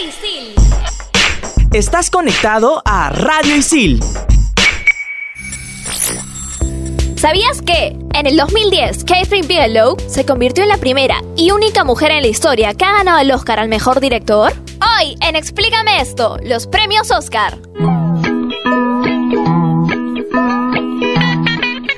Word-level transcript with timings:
Isil. 0.00 0.54
Estás 1.72 2.10
conectado 2.10 2.82
a 2.84 3.10
Radio 3.10 3.54
Isil. 3.54 4.00
¿Sabías 7.16 7.62
que 7.62 7.96
en 8.12 8.26
el 8.26 8.36
2010 8.36 9.04
Catherine 9.04 9.46
Bigelow 9.46 9.96
se 10.08 10.26
convirtió 10.26 10.64
en 10.64 10.70
la 10.70 10.78
primera 10.78 11.22
y 11.36 11.52
única 11.52 11.84
mujer 11.84 12.10
en 12.10 12.22
la 12.22 12.28
historia 12.28 12.74
que 12.74 12.84
ha 12.84 12.92
ganado 12.92 13.20
el 13.20 13.30
Oscar 13.30 13.60
al 13.60 13.68
mejor 13.68 14.00
director? 14.00 14.52
Hoy 15.00 15.16
en 15.20 15.36
Explícame 15.36 16.00
esto, 16.00 16.38
los 16.42 16.66
premios 16.66 17.10
Oscar. 17.12 17.56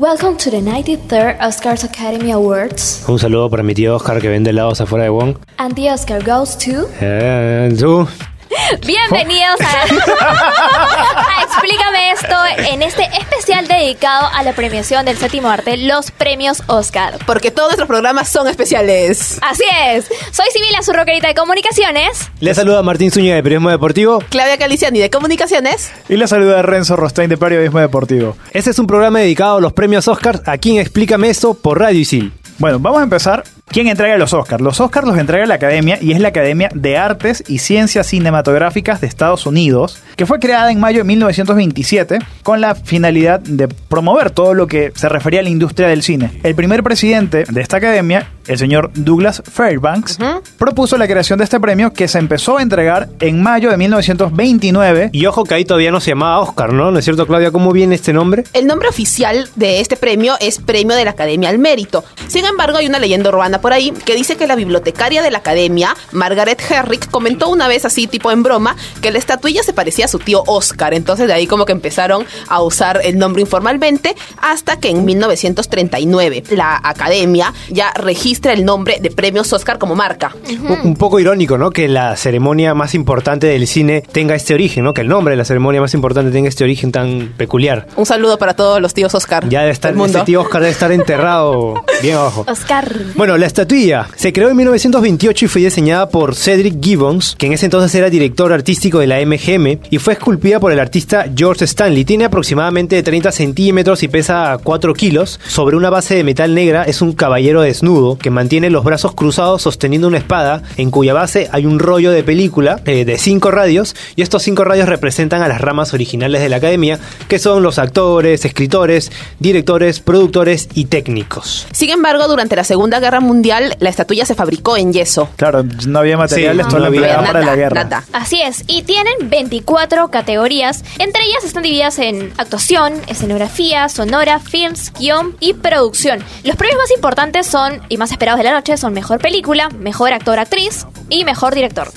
Welcome 0.00 0.38
to 0.38 0.50
the 0.50 0.62
93rd 0.62 1.38
Oscars 1.40 1.84
Academy 1.84 2.32
Awards. 2.32 3.04
Un 3.06 3.18
saludo 3.18 3.50
para 3.50 3.62
mi 3.62 3.74
tío 3.74 3.96
Oscar 3.96 4.18
que 4.18 4.30
vende 4.30 4.48
helados 4.48 4.80
afuera 4.80 5.04
de 5.04 5.10
Wong. 5.10 5.36
And 5.58 5.74
the 5.74 5.92
Oscar 5.92 6.24
goes 6.24 6.56
to... 6.56 6.88
Eh, 7.02 7.76
tú. 7.78 8.08
Bienvenidos 8.86 9.60
a, 9.60 9.82
a 11.40 11.42
Explícame 11.44 12.12
esto 12.12 12.36
en 12.72 12.82
este 12.82 13.04
especial 13.18 13.66
dedicado 13.68 14.28
a 14.32 14.42
la 14.42 14.52
premiación 14.54 15.04
del 15.04 15.16
séptimo 15.16 15.48
arte, 15.48 15.76
los 15.76 16.10
premios 16.10 16.62
Oscar. 16.66 17.18
Porque 17.26 17.50
todos 17.50 17.68
nuestros 17.68 17.88
programas 17.88 18.28
son 18.28 18.48
especiales. 18.48 19.38
Así 19.42 19.64
es, 19.86 20.06
soy 20.32 20.46
Sibila, 20.52 20.82
su 20.82 20.92
rockerita 20.92 21.28
de 21.28 21.34
comunicaciones. 21.34 22.30
Le 22.40 22.54
saluda 22.54 22.82
Martín 22.82 23.10
Zúñiga 23.10 23.36
de 23.36 23.42
Periodismo 23.42 23.70
Deportivo. 23.70 24.22
Claudia 24.30 24.58
Caliciani 24.58 24.98
de 24.98 25.10
Comunicaciones. 25.10 25.90
Y 26.08 26.16
le 26.16 26.26
saluda 26.26 26.62
Renzo 26.62 26.96
Rostein 26.96 27.28
de 27.28 27.36
Periodismo 27.36 27.78
Deportivo. 27.78 28.36
Este 28.52 28.70
es 28.70 28.78
un 28.78 28.86
programa 28.86 29.20
dedicado 29.20 29.58
a 29.58 29.60
los 29.60 29.72
premios 29.72 30.08
Oscar. 30.08 30.42
Aquí 30.46 30.72
en 30.72 30.78
Explícame 30.78 31.30
esto 31.30 31.54
por 31.54 31.78
Radio 31.78 32.00
Isil. 32.00 32.32
Bueno, 32.58 32.78
vamos 32.78 33.00
a 33.00 33.04
empezar. 33.04 33.44
¿Quién 33.72 33.86
entrega 33.86 34.18
los 34.18 34.34
Oscars? 34.34 34.60
Los 34.60 34.80
Oscars 34.80 35.06
los 35.06 35.16
entrega 35.16 35.46
la 35.46 35.54
Academia 35.54 35.96
y 36.00 36.10
es 36.10 36.18
la 36.18 36.30
Academia 36.30 36.70
de 36.74 36.98
Artes 36.98 37.44
y 37.46 37.58
Ciencias 37.58 38.08
Cinematográficas 38.08 39.00
de 39.00 39.06
Estados 39.06 39.46
Unidos, 39.46 40.02
que 40.16 40.26
fue 40.26 40.40
creada 40.40 40.72
en 40.72 40.80
mayo 40.80 40.98
de 40.98 41.04
1927 41.04 42.18
con 42.42 42.60
la 42.60 42.74
finalidad 42.74 43.38
de 43.38 43.68
promover 43.68 44.32
todo 44.32 44.54
lo 44.54 44.66
que 44.66 44.90
se 44.96 45.08
refería 45.08 45.38
a 45.38 45.44
la 45.44 45.50
industria 45.50 45.86
del 45.86 46.02
cine. 46.02 46.32
El 46.42 46.56
primer 46.56 46.82
presidente 46.82 47.44
de 47.48 47.60
esta 47.60 47.76
academia, 47.76 48.26
el 48.46 48.58
señor 48.58 48.90
Douglas 48.94 49.42
Fairbanks, 49.50 50.18
propuso 50.58 50.96
la 50.96 51.06
creación 51.06 51.38
de 51.38 51.44
este 51.44 51.60
premio 51.60 51.92
que 51.92 52.08
se 52.08 52.18
empezó 52.18 52.58
a 52.58 52.62
entregar 52.62 53.08
en 53.20 53.42
mayo 53.42 53.70
de 53.70 53.76
1929. 53.76 55.10
Y 55.12 55.26
ojo 55.26 55.44
que 55.44 55.54
ahí 55.54 55.64
todavía 55.64 55.90
no 55.90 56.00
se 56.00 56.10
llamaba 56.10 56.40
Oscar, 56.40 56.72
¿no? 56.72 56.90
¿No 56.90 56.98
es 56.98 57.04
cierto, 57.04 57.26
Claudia? 57.26 57.50
¿Cómo 57.50 57.72
viene 57.72 57.94
este 57.94 58.12
nombre? 58.12 58.44
El 58.52 58.66
nombre 58.66 58.88
oficial 58.88 59.48
de 59.56 59.80
este 59.80 59.96
premio 59.96 60.34
es 60.40 60.58
Premio 60.58 60.96
de 60.96 61.04
la 61.04 61.12
Academia 61.12 61.48
al 61.48 61.58
Mérito. 61.58 62.04
Sin 62.28 62.44
embargo, 62.44 62.78
hay 62.78 62.86
una 62.86 62.98
leyenda 62.98 63.30
urbana 63.30 63.60
por 63.60 63.72
ahí 63.72 63.92
que 64.04 64.14
dice 64.14 64.36
que 64.36 64.46
la 64.46 64.56
bibliotecaria 64.56 65.22
de 65.22 65.30
la 65.30 65.38
Academia, 65.38 65.94
Margaret 66.12 66.60
Herrick, 66.70 67.10
comentó 67.10 67.48
una 67.48 67.68
vez 67.68 67.84
así, 67.84 68.06
tipo 68.06 68.30
en 68.30 68.42
broma, 68.42 68.76
que 69.00 69.10
la 69.10 69.18
estatuilla 69.18 69.62
se 69.62 69.72
parecía 69.72 70.06
a 70.06 70.08
su 70.08 70.18
tío 70.18 70.42
Oscar. 70.46 70.94
Entonces 70.94 71.26
de 71.26 71.32
ahí 71.32 71.46
como 71.46 71.66
que 71.66 71.72
empezaron 71.72 72.26
a 72.48 72.62
usar 72.62 73.00
el 73.04 73.18
nombre 73.18 73.42
informalmente 73.42 74.14
hasta 74.40 74.78
que 74.78 74.88
en 74.90 75.04
1939 75.04 76.44
la 76.50 76.80
Academia 76.82 77.52
ya 77.70 77.92
registra 78.30 78.52
el 78.52 78.64
nombre 78.64 78.98
de 79.00 79.10
Premios 79.10 79.52
Oscar 79.52 79.76
como 79.78 79.96
marca. 79.96 80.36
Un, 80.48 80.90
un 80.90 80.94
poco 80.94 81.18
irónico, 81.18 81.58
¿no? 81.58 81.72
Que 81.72 81.88
la 81.88 82.14
ceremonia 82.16 82.74
más 82.74 82.94
importante 82.94 83.48
del 83.48 83.66
cine 83.66 84.04
tenga 84.12 84.36
este 84.36 84.54
origen, 84.54 84.84
¿no? 84.84 84.94
Que 84.94 85.00
el 85.00 85.08
nombre 85.08 85.32
de 85.32 85.36
la 85.36 85.44
ceremonia 85.44 85.80
más 85.80 85.94
importante 85.94 86.30
tenga 86.30 86.48
este 86.48 86.62
origen 86.62 86.92
tan 86.92 87.32
peculiar. 87.36 87.88
Un 87.96 88.06
saludo 88.06 88.38
para 88.38 88.54
todos 88.54 88.80
los 88.80 88.94
tíos 88.94 89.12
Oscar. 89.16 89.48
Ya 89.48 89.62
debe 89.62 89.72
estar, 89.72 89.92
mundo. 89.96 90.16
este 90.18 90.26
tío 90.26 90.42
Oscar 90.42 90.60
debe 90.60 90.70
estar 90.70 90.92
enterrado 90.92 91.74
bien 92.02 92.14
abajo. 92.18 92.44
Oscar. 92.46 92.88
Bueno, 93.16 93.36
la 93.36 93.46
estatuilla 93.46 94.06
se 94.14 94.32
creó 94.32 94.48
en 94.48 94.56
1928 94.58 95.46
y 95.46 95.48
fue 95.48 95.62
diseñada 95.62 96.08
por 96.08 96.36
Cedric 96.36 96.80
Gibbons, 96.80 97.34
que 97.36 97.46
en 97.46 97.54
ese 97.54 97.64
entonces 97.66 97.92
era 97.96 98.10
director 98.10 98.52
artístico 98.52 99.00
de 99.00 99.08
la 99.08 99.18
MGM, 99.26 99.80
y 99.90 99.98
fue 99.98 100.12
esculpida 100.12 100.60
por 100.60 100.70
el 100.70 100.78
artista 100.78 101.26
George 101.34 101.64
Stanley. 101.64 102.04
Tiene 102.04 102.26
aproximadamente 102.26 103.02
30 103.02 103.32
centímetros 103.32 104.04
y 104.04 104.08
pesa 104.08 104.56
4 104.62 104.94
kilos. 104.94 105.40
Sobre 105.48 105.76
una 105.76 105.90
base 105.90 106.14
de 106.14 106.22
metal 106.22 106.54
negra 106.54 106.84
es 106.84 107.02
un 107.02 107.12
caballero 107.12 107.62
desnudo 107.62 108.19
que 108.22 108.30
mantiene 108.30 108.70
los 108.70 108.84
brazos 108.84 109.14
cruzados 109.14 109.62
sosteniendo 109.62 110.08
una 110.08 110.18
espada, 110.18 110.62
en 110.76 110.90
cuya 110.90 111.14
base 111.14 111.48
hay 111.52 111.66
un 111.66 111.78
rollo 111.78 112.10
de 112.12 112.22
película 112.22 112.80
eh, 112.84 113.04
de 113.04 113.18
5 113.18 113.50
radios, 113.50 113.96
y 114.16 114.22
estos 114.22 114.42
5 114.42 114.64
radios 114.64 114.88
representan 114.88 115.42
a 115.42 115.48
las 115.48 115.60
ramas 115.60 115.92
originales 115.94 116.40
de 116.42 116.48
la 116.48 116.56
academia, 116.56 116.98
que 117.28 117.38
son 117.38 117.62
los 117.62 117.78
actores, 117.78 118.44
escritores, 118.44 119.10
directores, 119.38 120.00
productores 120.00 120.68
y 120.74 120.86
técnicos. 120.86 121.66
Sin 121.72 121.90
embargo, 121.90 122.28
durante 122.28 122.56
la 122.56 122.64
Segunda 122.64 123.00
Guerra 123.00 123.20
Mundial, 123.20 123.76
la 123.80 123.88
estatuilla 123.90 124.26
se 124.26 124.34
fabricó 124.34 124.76
en 124.76 124.92
yeso. 124.92 125.28
Claro, 125.36 125.64
no 125.86 125.98
había 125.98 126.16
materiales, 126.16 126.66
Sí, 126.66 126.72
no 126.72 126.78
lo 126.78 126.86
había 126.86 127.22
para 127.24 127.40
la 127.44 127.56
guerra. 127.56 127.84
nada. 127.84 128.04
Así 128.12 128.40
es, 128.42 128.64
y 128.66 128.82
tienen 128.82 129.14
24 129.22 130.10
categorías. 130.10 130.84
Entre 130.98 131.22
ellas 131.24 131.44
están 131.44 131.62
divididas 131.62 131.98
en 131.98 132.32
actuación, 132.36 132.92
escenografía, 133.06 133.88
sonora, 133.88 134.38
films, 134.40 134.92
guion 134.98 135.36
y 135.40 135.54
producción. 135.54 136.20
Los 136.44 136.56
premios 136.56 136.78
más 136.78 136.90
importantes 136.90 137.46
son, 137.46 137.80
y 137.88 137.96
más 137.96 138.09
esperados 138.12 138.38
de 138.38 138.44
la 138.44 138.52
noche, 138.52 138.76
son 138.76 138.92
mejor 138.92 139.20
película, 139.20 139.68
mejor 139.70 140.12
actor-actriz 140.12 140.86
y 141.08 141.24
mejor 141.24 141.54
director. 141.54 141.90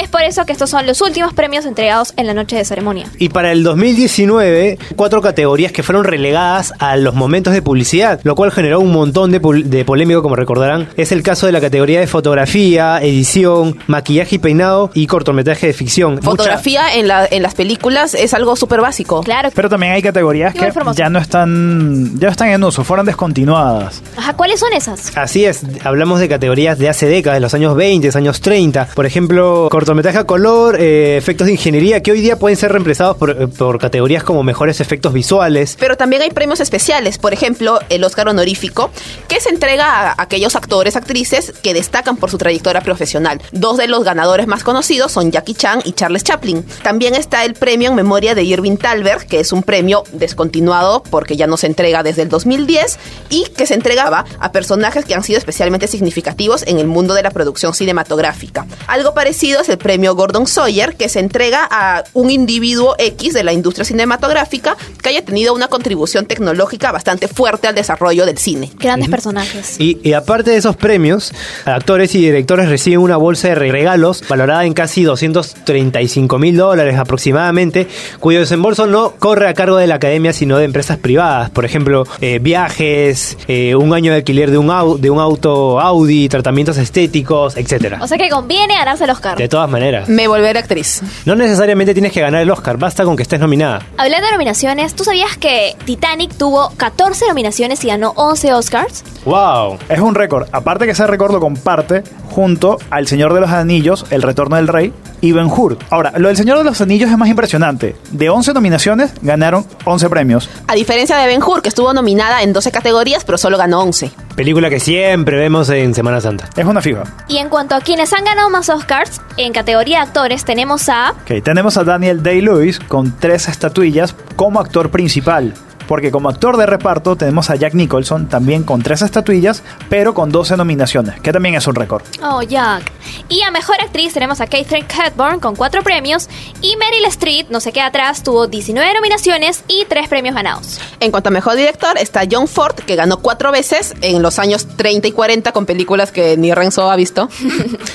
Es 0.00 0.08
por 0.08 0.22
eso 0.22 0.44
que 0.46 0.52
estos 0.52 0.70
son 0.70 0.86
los 0.86 1.00
últimos 1.02 1.34
premios 1.34 1.66
entregados 1.66 2.14
en 2.16 2.26
la 2.26 2.34
noche 2.34 2.56
de 2.56 2.64
ceremonia. 2.64 3.06
Y 3.18 3.28
para 3.28 3.52
el 3.52 3.62
2019, 3.62 4.78
cuatro 4.96 5.20
categorías 5.20 5.72
que 5.72 5.82
fueron 5.82 6.04
relegadas 6.04 6.72
a 6.78 6.96
los 6.96 7.14
momentos 7.14 7.52
de 7.52 7.60
publicidad, 7.62 8.18
lo 8.24 8.34
cual 8.34 8.50
generó 8.50 8.80
un 8.80 8.92
montón 8.92 9.30
de, 9.30 9.40
pol- 9.40 9.68
de 9.68 9.84
polémico, 9.84 10.22
como 10.22 10.36
recordarán. 10.36 10.88
Es 10.96 11.12
el 11.12 11.22
caso 11.22 11.46
de 11.46 11.52
la 11.52 11.60
categoría 11.60 12.00
de 12.00 12.06
fotografía, 12.06 12.98
edición, 13.02 13.78
maquillaje 13.86 14.36
y 14.36 14.38
peinado 14.38 14.90
y 14.94 15.06
cortometraje 15.06 15.66
de 15.66 15.72
ficción. 15.74 16.14
Mucha- 16.14 16.24
Fotografía 16.30 16.94
en, 16.94 17.06
la, 17.06 17.26
en 17.30 17.42
las 17.42 17.54
películas 17.54 18.14
es 18.14 18.32
algo 18.34 18.56
súper 18.56 18.80
básico. 18.80 19.20
Claro. 19.22 19.50
Pero 19.54 19.68
también 19.68 19.92
hay 19.92 20.02
categorías 20.02 20.54
que 20.54 20.72
ya 20.96 21.10
no 21.10 21.18
están 21.18 22.18
ya 22.18 22.26
no 22.28 22.32
están 22.32 22.48
en 22.48 22.64
uso, 22.64 22.84
fueron 22.84 23.04
descontinuadas. 23.06 24.02
Ajá, 24.16 24.32
¿cuáles 24.34 24.60
son 24.60 24.72
esas? 24.72 25.16
Así 25.16 25.44
es, 25.44 25.62
hablamos 25.84 26.20
de 26.20 26.28
categorías 26.28 26.78
de 26.78 26.88
hace 26.88 27.06
décadas, 27.06 27.36
de 27.36 27.40
los 27.40 27.52
años 27.54 27.74
20, 27.76 28.10
años 28.16 28.40
30. 28.40 28.88
Por 28.94 29.04
ejemplo, 29.06 29.68
cortometraje 29.70 29.89
a 29.90 30.24
color, 30.24 30.76
eh, 30.80 31.16
efectos 31.16 31.46
de 31.46 31.52
ingeniería, 31.54 32.00
que 32.00 32.12
hoy 32.12 32.20
día 32.20 32.38
pueden 32.38 32.56
ser 32.56 32.70
reemplazados 32.70 33.16
por, 33.16 33.30
eh, 33.30 33.48
por 33.48 33.78
categorías 33.78 34.22
como 34.22 34.44
mejores 34.44 34.80
efectos 34.80 35.12
visuales. 35.12 35.76
Pero 35.80 35.96
también 35.96 36.22
hay 36.22 36.30
premios 36.30 36.60
especiales, 36.60 37.18
por 37.18 37.32
ejemplo, 37.32 37.80
el 37.88 38.04
Oscar 38.04 38.28
honorífico, 38.28 38.90
que 39.26 39.40
se 39.40 39.50
entrega 39.50 40.10
a 40.10 40.14
aquellos 40.16 40.54
actores, 40.54 40.94
actrices 40.94 41.52
que 41.62 41.74
destacan 41.74 42.16
por 42.16 42.30
su 42.30 42.38
trayectoria 42.38 42.82
profesional. 42.82 43.42
Dos 43.50 43.78
de 43.78 43.88
los 43.88 44.04
ganadores 44.04 44.46
más 44.46 44.62
conocidos 44.62 45.10
son 45.10 45.32
Jackie 45.32 45.54
Chan 45.54 45.80
y 45.84 45.92
Charles 45.92 46.22
Chaplin. 46.22 46.64
También 46.82 47.14
está 47.14 47.44
el 47.44 47.54
premio 47.54 47.90
en 47.90 47.96
memoria 47.96 48.36
de 48.36 48.44
Irving 48.44 48.76
Thalberg, 48.76 49.26
que 49.26 49.40
es 49.40 49.52
un 49.52 49.64
premio 49.64 50.04
descontinuado 50.12 51.02
porque 51.02 51.36
ya 51.36 51.48
no 51.48 51.56
se 51.56 51.66
entrega 51.66 52.04
desde 52.04 52.22
el 52.22 52.28
2010 52.28 52.98
y 53.28 53.44
que 53.56 53.66
se 53.66 53.74
entregaba 53.74 54.24
a 54.38 54.52
personajes 54.52 55.04
que 55.04 55.14
han 55.14 55.24
sido 55.24 55.38
especialmente 55.38 55.88
significativos 55.88 56.62
en 56.66 56.78
el 56.78 56.86
mundo 56.86 57.14
de 57.14 57.24
la 57.24 57.30
producción 57.30 57.74
cinematográfica. 57.74 58.66
Algo 58.86 59.14
parecido 59.14 59.60
es 59.60 59.68
el 59.68 59.79
premio 59.80 60.14
Gordon 60.14 60.46
Sawyer, 60.46 60.94
que 60.96 61.08
se 61.08 61.18
entrega 61.20 61.66
a 61.70 62.04
un 62.14 62.30
individuo 62.30 62.94
X 62.98 63.34
de 63.34 63.42
la 63.44 63.52
industria 63.52 63.84
cinematográfica 63.84 64.76
que 65.02 65.08
haya 65.08 65.24
tenido 65.24 65.54
una 65.54 65.68
contribución 65.68 66.26
tecnológica 66.26 66.92
bastante 66.92 67.26
fuerte 67.28 67.66
al 67.66 67.74
desarrollo 67.74 68.26
del 68.26 68.38
cine. 68.38 68.70
Grandes 68.78 69.08
personajes. 69.08 69.76
Y, 69.80 69.98
y 70.02 70.12
aparte 70.12 70.50
de 70.50 70.56
esos 70.58 70.76
premios, 70.76 71.32
actores 71.64 72.14
y 72.14 72.18
directores 72.20 72.68
reciben 72.68 73.00
una 73.00 73.16
bolsa 73.16 73.48
de 73.48 73.54
regalos 73.56 74.22
valorada 74.28 74.64
en 74.64 74.74
casi 74.74 75.02
235 75.02 76.38
mil 76.38 76.56
dólares 76.56 76.96
aproximadamente, 76.98 77.86
cuyo 78.18 78.40
desembolso 78.40 78.86
no 78.86 79.12
corre 79.18 79.48
a 79.48 79.54
cargo 79.54 79.76
de 79.76 79.86
la 79.86 79.96
academia, 79.96 80.32
sino 80.32 80.58
de 80.58 80.64
empresas 80.64 80.98
privadas. 80.98 81.50
Por 81.50 81.64
ejemplo, 81.64 82.04
eh, 82.20 82.38
viajes, 82.40 83.36
eh, 83.48 83.74
un 83.74 83.92
año 83.94 84.12
de 84.12 84.18
alquiler 84.18 84.50
de 84.50 84.58
un, 84.58 84.68
au- 84.68 84.98
de 84.98 85.10
un 85.10 85.18
auto 85.18 85.80
Audi, 85.80 86.28
tratamientos 86.28 86.76
estéticos, 86.76 87.56
etcétera. 87.56 87.98
O 88.02 88.06
sea 88.06 88.18
que 88.18 88.28
conviene 88.28 88.74
ganarse 88.74 89.04
el 89.04 89.10
Oscar. 89.10 89.36
De 89.38 89.48
todas 89.60 89.70
maneras. 89.70 90.08
Me 90.08 90.26
volveré 90.26 90.58
actriz. 90.58 91.02
No 91.26 91.34
necesariamente 91.34 91.92
tienes 91.92 92.12
que 92.12 92.20
ganar 92.22 92.40
el 92.40 92.50
Oscar, 92.50 92.78
basta 92.78 93.04
con 93.04 93.14
que 93.14 93.22
estés 93.22 93.40
nominada. 93.40 93.82
Hablando 93.98 94.26
de 94.26 94.32
nominaciones, 94.32 94.94
¿tú 94.94 95.04
sabías 95.04 95.36
que 95.36 95.76
Titanic 95.84 96.32
tuvo 96.34 96.70
14 96.78 97.28
nominaciones 97.28 97.84
y 97.84 97.88
ganó 97.88 98.12
11 98.16 98.54
Oscars? 98.54 99.04
¡Wow! 99.26 99.78
Es 99.90 99.98
un 99.98 100.14
récord. 100.14 100.48
Aparte 100.52 100.86
que 100.86 100.92
ese 100.92 101.06
récord 101.06 101.32
lo 101.32 101.40
comparte 101.40 102.02
junto 102.30 102.78
al 102.88 103.06
Señor 103.06 103.34
de 103.34 103.40
los 103.40 103.50
Anillos, 103.50 104.06
El 104.10 104.22
Retorno 104.22 104.56
del 104.56 104.68
Rey 104.68 104.94
y 105.20 105.32
Ben 105.32 105.46
Hur. 105.46 105.76
Ahora, 105.90 106.14
lo 106.16 106.28
del 106.28 106.38
Señor 106.38 106.56
de 106.56 106.64
los 106.64 106.80
Anillos 106.80 107.10
es 107.10 107.18
más 107.18 107.28
impresionante. 107.28 107.96
De 108.12 108.30
11 108.30 108.54
nominaciones, 108.54 109.12
ganaron 109.20 109.66
11 109.84 110.08
premios. 110.08 110.48
A 110.68 110.74
diferencia 110.74 111.18
de 111.18 111.26
Ben 111.26 111.42
Hur, 111.42 111.60
que 111.60 111.68
estuvo 111.68 111.92
nominada 111.92 112.42
en 112.42 112.54
12 112.54 112.70
categorías, 112.70 113.24
pero 113.24 113.36
solo 113.36 113.58
ganó 113.58 113.80
11. 113.80 114.10
Película 114.40 114.70
que 114.70 114.80
siempre 114.80 115.36
vemos 115.36 115.68
en 115.68 115.92
Semana 115.92 116.18
Santa. 116.18 116.48
Es 116.56 116.64
una 116.64 116.80
fija. 116.80 117.02
Y 117.28 117.36
en 117.36 117.50
cuanto 117.50 117.74
a 117.74 117.82
quienes 117.82 118.10
han 118.14 118.24
ganado 118.24 118.48
más 118.48 118.70
Oscars, 118.70 119.20
en 119.36 119.52
categoría 119.52 119.98
de 119.98 120.04
actores 120.04 120.46
tenemos 120.46 120.88
a... 120.88 121.10
Ok, 121.10 121.44
tenemos 121.44 121.76
a 121.76 121.84
Daniel 121.84 122.22
Day-Lewis 122.22 122.80
con 122.80 123.14
tres 123.18 123.48
estatuillas 123.48 124.16
como 124.36 124.58
actor 124.58 124.90
principal. 124.90 125.52
Porque 125.90 126.12
como 126.12 126.28
actor 126.28 126.56
de 126.56 126.66
reparto 126.66 127.16
tenemos 127.16 127.50
a 127.50 127.56
Jack 127.56 127.74
Nicholson 127.74 128.28
también 128.28 128.62
con 128.62 128.80
tres 128.80 129.02
estatuillas, 129.02 129.64
pero 129.88 130.14
con 130.14 130.30
12 130.30 130.56
nominaciones, 130.56 131.20
que 131.20 131.32
también 131.32 131.56
es 131.56 131.66
un 131.66 131.74
récord. 131.74 132.04
Oh, 132.22 132.42
Jack. 132.42 132.92
Y 133.28 133.42
a 133.42 133.50
Mejor 133.50 133.80
Actriz 133.80 134.14
tenemos 134.14 134.40
a 134.40 134.46
Catherine 134.46 134.86
Hepburn 134.86 135.40
con 135.40 135.56
4 135.56 135.82
premios 135.82 136.28
y 136.62 136.76
Meryl 136.76 137.06
Streep, 137.06 137.50
no 137.50 137.58
se 137.58 137.72
queda 137.72 137.86
atrás, 137.86 138.22
tuvo 138.22 138.46
19 138.46 138.94
nominaciones 138.94 139.64
y 139.66 139.84
3 139.88 140.08
premios 140.08 140.36
ganados. 140.36 140.80
En 141.00 141.10
cuanto 141.10 141.30
a 141.30 141.32
mejor 141.32 141.56
director, 141.56 141.98
está 141.98 142.22
John 142.30 142.46
Ford, 142.46 142.76
que 142.76 142.94
ganó 142.94 143.18
cuatro 143.18 143.50
veces 143.50 143.96
en 144.00 144.22
los 144.22 144.38
años 144.38 144.68
30 144.76 145.08
y 145.08 145.12
40 145.12 145.50
con 145.50 145.66
películas 145.66 146.12
que 146.12 146.36
ni 146.36 146.54
Renzo 146.54 146.88
ha 146.88 146.94
visto. 146.94 147.28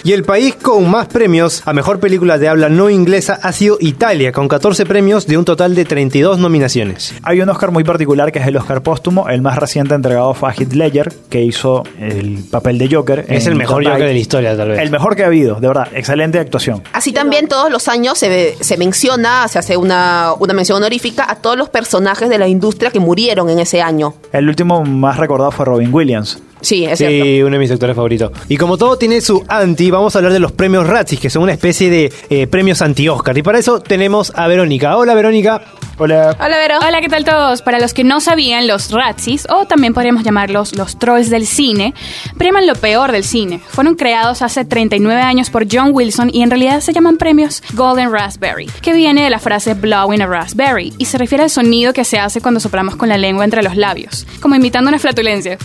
Y 0.04 0.12
el 0.12 0.24
país 0.24 0.54
con 0.54 0.88
más 0.90 1.08
premios 1.08 1.64
a 1.66 1.74
mejor 1.74 2.00
película 2.00 2.38
de 2.38 2.48
habla 2.48 2.70
no 2.70 2.92
inglesa 2.92 3.40
ha 3.42 3.52
sido 3.54 3.78
Italia, 3.80 4.32
con 4.32 4.48
14 4.48 4.86
premios 4.86 5.26
de 5.26 5.38
un 5.38 5.46
total 5.46 5.74
de 5.74 5.86
32 5.86 6.38
nominaciones. 6.38 7.16
Hay 7.24 7.42
un 7.42 7.50
Oscar 7.50 7.72
muy 7.72 7.85
particular 7.86 8.32
que 8.32 8.40
es 8.40 8.48
el 8.48 8.58
Oscar 8.58 8.82
póstumo. 8.82 9.30
El 9.30 9.42
más 9.42 9.58
reciente 9.58 9.94
entregado 9.94 10.34
fue 10.34 10.50
a 10.50 10.54
Heath 10.54 10.74
Ledger, 10.74 11.14
que 11.30 11.42
hizo 11.42 11.84
el 12.00 12.44
papel 12.50 12.78
de 12.78 12.94
Joker. 12.94 13.26
Es 13.28 13.48
el 13.48 13.56
mejor 13.56 13.84
Joker 13.84 14.08
de 14.08 14.14
la 14.14 14.20
historia, 14.20 14.58
tal 14.58 14.70
vez. 14.70 14.80
El 14.80 14.92
mejor 14.92 15.16
que 15.16 15.24
ha 15.24 15.28
habido, 15.28 15.60
de 15.60 15.68
verdad. 15.68 15.88
Excelente 15.94 16.40
actuación. 16.40 16.82
Así 16.94 17.12
también 17.12 17.48
todos 17.48 17.72
los 17.72 17.88
años 17.88 18.18
se, 18.18 18.56
se 18.60 18.78
menciona, 18.78 19.48
se 19.48 19.60
hace 19.60 19.78
una, 19.78 20.34
una 20.40 20.54
mención 20.54 20.78
honorífica 20.78 21.30
a 21.30 21.36
todos 21.36 21.58
los 21.58 21.70
personajes 21.70 22.30
de 22.30 22.38
la 22.38 22.48
industria 22.48 22.92
que 22.92 23.00
murieron 23.00 23.50
en 23.50 23.60
ese 23.60 23.82
año. 23.82 24.14
El 24.32 24.48
último 24.50 24.84
más 24.84 25.18
recordado 25.18 25.52
fue 25.52 25.66
Robin 25.66 25.94
Williams. 25.94 26.40
Sí, 26.62 26.84
es 26.86 26.98
cierto. 26.98 27.24
Sí, 27.26 27.44
uno 27.44 27.52
de 27.52 27.60
mis 27.60 27.70
actores 27.70 27.96
favoritos. 27.96 28.32
Y 28.50 28.58
como 28.58 28.78
todo 28.78 28.98
tiene 28.98 29.22
su 29.22 29.44
anti, 29.48 29.92
vamos 29.92 30.16
a 30.16 30.20
hablar 30.20 30.34
de 30.34 30.40
los 30.40 30.52
premios 30.52 30.88
Razzies, 30.88 31.22
que 31.22 31.30
son 31.30 31.44
una 31.44 31.52
especie 31.52 31.90
de 31.92 32.12
eh, 32.30 32.48
premios 32.48 32.82
anti-Oscar. 32.82 33.38
Y 33.38 33.44
para 33.44 33.60
eso 33.60 33.82
tenemos 33.82 34.34
a 34.36 34.48
Verónica. 34.48 34.98
Hola, 34.98 35.14
Verónica. 35.14 35.62
Hola. 35.98 36.36
Hola, 36.40 36.58
Vero. 36.58 36.80
Hola, 36.86 37.00
¿qué 37.00 37.08
tal 37.08 37.24
todos? 37.24 37.62
Para 37.62 37.80
los 37.80 37.94
que 37.94 38.04
no 38.04 38.20
sabían, 38.20 38.68
los 38.68 38.92
Razzies, 38.92 39.48
o 39.50 39.66
también 39.66 39.94
podríamos 39.94 40.24
llamarlos 40.24 40.76
los 40.76 41.00
trolls 41.00 41.30
del 41.30 41.48
cine, 41.48 41.94
premian 42.38 42.68
lo 42.68 42.76
peor 42.76 43.14
del 43.14 43.24
cine. 43.24 43.62
Fueron 43.66 43.96
creados 43.96 44.42
hace 44.42 44.66
39 44.66 45.22
años 45.22 45.50
por 45.50 45.66
John 45.72 45.92
Wilson 45.94 46.32
y 46.34 46.42
en 46.42 46.50
realidad 46.50 46.82
se 46.82 46.92
llaman 46.92 47.16
premios 47.16 47.64
Golden 47.74 48.12
Raspberry, 48.12 48.66
que 48.82 48.92
viene 48.92 49.24
de 49.24 49.30
la 49.30 49.40
frase 49.40 49.74
blowing 49.74 50.22
a 50.22 50.28
raspberry 50.28 50.94
y 50.98 51.06
se 51.06 51.18
refiere 51.18 51.46
al 51.46 51.50
sonido 51.50 51.94
que 51.94 52.04
se 52.04 52.20
hace 52.20 52.42
cuando 52.42 52.60
soplamos 52.60 52.98
con 52.98 53.08
la 53.08 53.18
lengua 53.18 53.46
entre 53.46 53.64
los 53.64 53.78
labios, 53.78 54.28
como 54.42 54.56
imitando 54.56 54.90
una 54.90 55.00
flatulencia. 55.00 55.58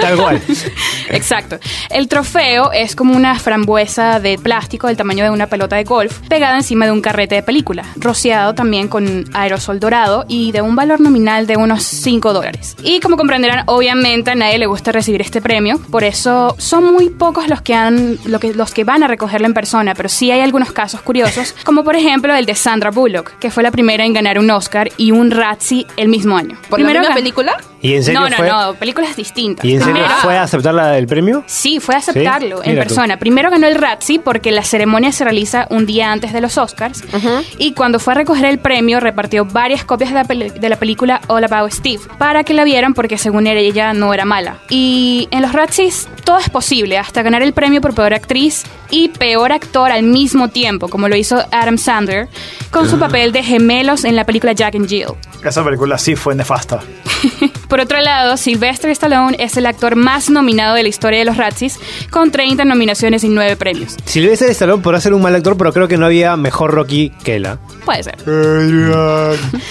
Tal 0.00 0.16
cual. 0.16 0.40
Exacto. 1.10 1.58
El 1.90 2.08
trofeo 2.08 2.72
es 2.72 2.96
como 2.96 3.14
una 3.14 3.38
frambuesa 3.38 4.18
de 4.18 4.38
plástico 4.38 4.86
del 4.86 4.96
tamaño 4.96 5.24
de 5.24 5.30
una 5.30 5.46
pelota 5.46 5.76
de 5.76 5.84
golf 5.84 6.20
pegada 6.28 6.56
encima 6.56 6.86
de 6.86 6.92
un 6.92 7.02
carrete 7.02 7.34
de 7.34 7.42
película, 7.42 7.84
rociado 7.96 8.54
también 8.54 8.88
con 8.88 9.24
aerosol 9.42 9.80
dorado 9.80 10.24
y 10.28 10.52
de 10.52 10.62
un 10.62 10.74
valor 10.76 11.00
nominal 11.00 11.46
de 11.46 11.56
unos 11.56 11.82
5 11.82 12.32
dólares. 12.32 12.76
Y 12.82 13.00
como 13.00 13.16
comprenderán, 13.16 13.64
obviamente 13.66 14.30
a 14.30 14.34
nadie 14.34 14.58
le 14.58 14.66
gusta 14.66 14.92
recibir 14.92 15.20
este 15.20 15.40
premio, 15.40 15.80
por 15.90 16.04
eso 16.04 16.54
son 16.58 16.92
muy 16.92 17.10
pocos 17.10 17.48
los 17.48 17.60
que, 17.62 17.74
han, 17.74 18.18
lo 18.24 18.40
que, 18.40 18.54
los 18.54 18.72
que 18.72 18.84
van 18.84 19.02
a 19.02 19.08
recogerlo 19.08 19.46
en 19.46 19.54
persona, 19.54 19.94
pero 19.94 20.08
sí 20.08 20.30
hay 20.30 20.40
algunos 20.40 20.72
casos 20.72 21.00
curiosos, 21.02 21.54
como 21.64 21.84
por 21.84 21.96
ejemplo 21.96 22.34
el 22.34 22.46
de 22.46 22.54
Sandra 22.54 22.90
Bullock, 22.90 23.38
que 23.38 23.50
fue 23.50 23.62
la 23.62 23.70
primera 23.70 24.04
en 24.04 24.12
ganar 24.12 24.38
un 24.38 24.50
Oscar 24.50 24.90
y 24.96 25.10
un 25.10 25.30
Razzie 25.30 25.86
el 25.96 26.08
mismo 26.08 26.36
año. 26.36 26.56
¿Por 26.68 26.80
la 26.80 26.88
misma 27.00 27.14
película? 27.14 27.56
¿Y 27.80 27.94
en 27.94 28.04
serio 28.04 28.20
No, 28.20 28.28
no, 28.28 28.36
fue? 28.36 28.48
no, 28.48 28.74
películas 28.74 29.16
distintas. 29.16 29.64
¿Y 29.64 29.72
en 29.74 29.80
serio 29.80 29.94
Primero- 29.94 30.14
fue 30.22 30.38
a 30.38 30.44
aceptar 30.44 30.72
la- 30.72 30.96
el 30.98 31.06
premio? 31.08 31.42
Sí, 31.46 31.80
fue 31.80 31.96
a 31.96 31.98
aceptarlo 31.98 32.58
¿Sí? 32.58 32.62
en 32.68 32.70
Mira 32.72 32.84
tú. 32.84 32.88
persona. 32.90 33.16
Primero 33.18 33.50
ganó 33.50 33.66
el 33.66 33.74
Razzie 33.74 34.20
porque 34.20 34.52
la 34.52 34.62
ceremonia 34.62 35.10
se 35.10 35.24
realiza 35.24 35.66
un 35.68 35.84
día 35.84 36.12
antes 36.12 36.32
de 36.32 36.40
los 36.40 36.58
Oscars. 36.58 37.02
Y 37.58 37.72
cuando 37.72 37.98
fue 37.98 38.12
a 38.12 38.16
recoger 38.18 38.44
el 38.44 38.60
premio, 38.60 39.00
repartió 39.00 39.31
varias 39.40 39.84
copias 39.84 40.10
de 40.10 40.14
la, 40.14 40.24
peli- 40.24 40.50
de 40.50 40.68
la 40.68 40.76
película 40.76 41.20
All 41.26 41.44
About 41.44 41.72
Steve 41.72 42.02
para 42.18 42.44
que 42.44 42.54
la 42.54 42.64
vieran 42.64 42.94
porque 42.94 43.18
según 43.18 43.46
él, 43.46 43.56
ella 43.58 43.92
no 43.94 44.12
era 44.14 44.24
mala. 44.24 44.58
Y 44.68 45.28
en 45.30 45.42
los 45.42 45.52
Razzies 45.52 46.08
todo 46.24 46.38
es 46.38 46.48
posible, 46.50 46.98
hasta 46.98 47.22
ganar 47.22 47.42
el 47.42 47.52
premio 47.52 47.80
por 47.80 47.94
peor 47.94 48.14
actriz 48.14 48.62
y 48.90 49.08
peor 49.08 49.52
actor 49.52 49.90
al 49.90 50.02
mismo 50.02 50.48
tiempo, 50.48 50.88
como 50.88 51.08
lo 51.08 51.16
hizo 51.16 51.42
Adam 51.50 51.78
Sandler 51.78 52.28
con 52.70 52.88
su 52.88 52.98
papel 52.98 53.32
de 53.32 53.42
gemelos 53.42 54.04
en 54.04 54.16
la 54.16 54.24
película 54.24 54.52
Jack 54.52 54.74
and 54.76 54.88
Jill. 54.88 55.06
Esa 55.44 55.64
película 55.64 55.98
sí 55.98 56.14
fue 56.14 56.34
nefasta. 56.34 56.80
Por 57.68 57.80
otro 57.80 58.00
lado, 58.00 58.36
Sylvester 58.36 58.90
Stallone 58.90 59.36
es 59.38 59.56
el 59.56 59.66
actor 59.66 59.96
más 59.96 60.30
nominado 60.30 60.74
de 60.74 60.82
la 60.82 60.88
historia 60.88 61.18
de 61.18 61.24
los 61.24 61.36
Razzies, 61.36 61.78
con 62.10 62.30
30 62.30 62.64
nominaciones 62.64 63.24
y 63.24 63.28
9 63.28 63.56
premios. 63.56 63.96
Sylvester 64.04 64.50
Stallone 64.50 64.82
podrá 64.82 65.00
ser 65.00 65.14
un 65.14 65.22
mal 65.22 65.34
actor, 65.34 65.56
pero 65.56 65.72
creo 65.72 65.88
que 65.88 65.96
no 65.96 66.06
había 66.06 66.36
mejor 66.36 66.72
Rocky 66.72 67.10
que 67.24 67.36
él. 67.36 67.46
¿ah? 67.46 67.58
Puede 67.84 68.02
ser. 68.02 68.16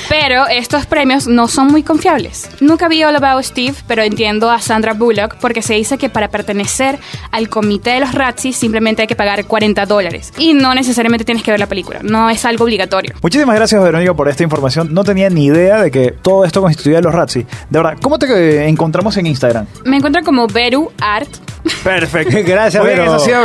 Pero 0.10 0.48
estos 0.48 0.86
premios 0.86 1.28
no 1.28 1.48
son 1.48 1.68
muy 1.68 1.84
confiables. 1.84 2.50
Nunca 2.60 2.88
vi 2.88 3.04
All 3.04 3.16
About 3.16 3.44
Steve, 3.44 3.76
pero 3.88 4.04
entiendo 4.04 4.50
a 4.50 4.60
Sandra 4.60 4.94
Bullock 4.94 5.36
porque 5.36 5.62
se 5.62 5.76
dice 5.76 5.98
que 5.98 6.10
para 6.10 6.30
pertenecer 6.30 7.00
al 7.32 7.50
comité 7.50 7.92
de 7.92 8.00
los 8.02 8.14
Razzies 8.14 8.58
simplemente 8.58 9.04
hay 9.04 9.08
que 9.08 9.16
pagar 9.16 9.46
40 9.46 9.86
dólares. 9.86 10.34
Y 10.38 10.54
no 10.54 10.74
necesariamente 10.74 11.26
tienes 11.26 11.44
que 11.44 11.52
ver 11.52 11.60
la 11.60 11.68
película, 11.68 12.00
no 12.04 12.30
es 12.30 12.46
algo 12.46 12.66
obligatorio. 12.66 13.16
Muchísimas 13.22 13.56
gracias, 13.56 13.82
Verónica, 13.82 14.14
por 14.14 14.28
esta 14.28 14.44
información. 14.44 14.94
No 14.94 15.04
tenía 15.04 15.30
ni 15.30 15.46
idea 15.46 15.82
de 15.82 15.92
que 15.92 16.12
todo 16.12 16.46
esto 16.46 16.62
constituía 16.62 17.02
los 17.02 17.14
De 17.70 17.80
verdad, 17.80 17.98
¿cómo 18.02 18.18
te 18.20 18.26
eh, 18.28 18.68
encontramos 18.68 19.16
en 19.18 19.28
Instagram? 19.28 19.66
Me 19.86 19.98
encuentro 19.98 20.24
como 20.24 20.48
Beru 20.48 20.92
Art. 21.00 21.30
Perfecto. 21.84 22.38
Gracias, 22.46 22.84
Vero. 22.84 23.16
eso. 23.16 23.42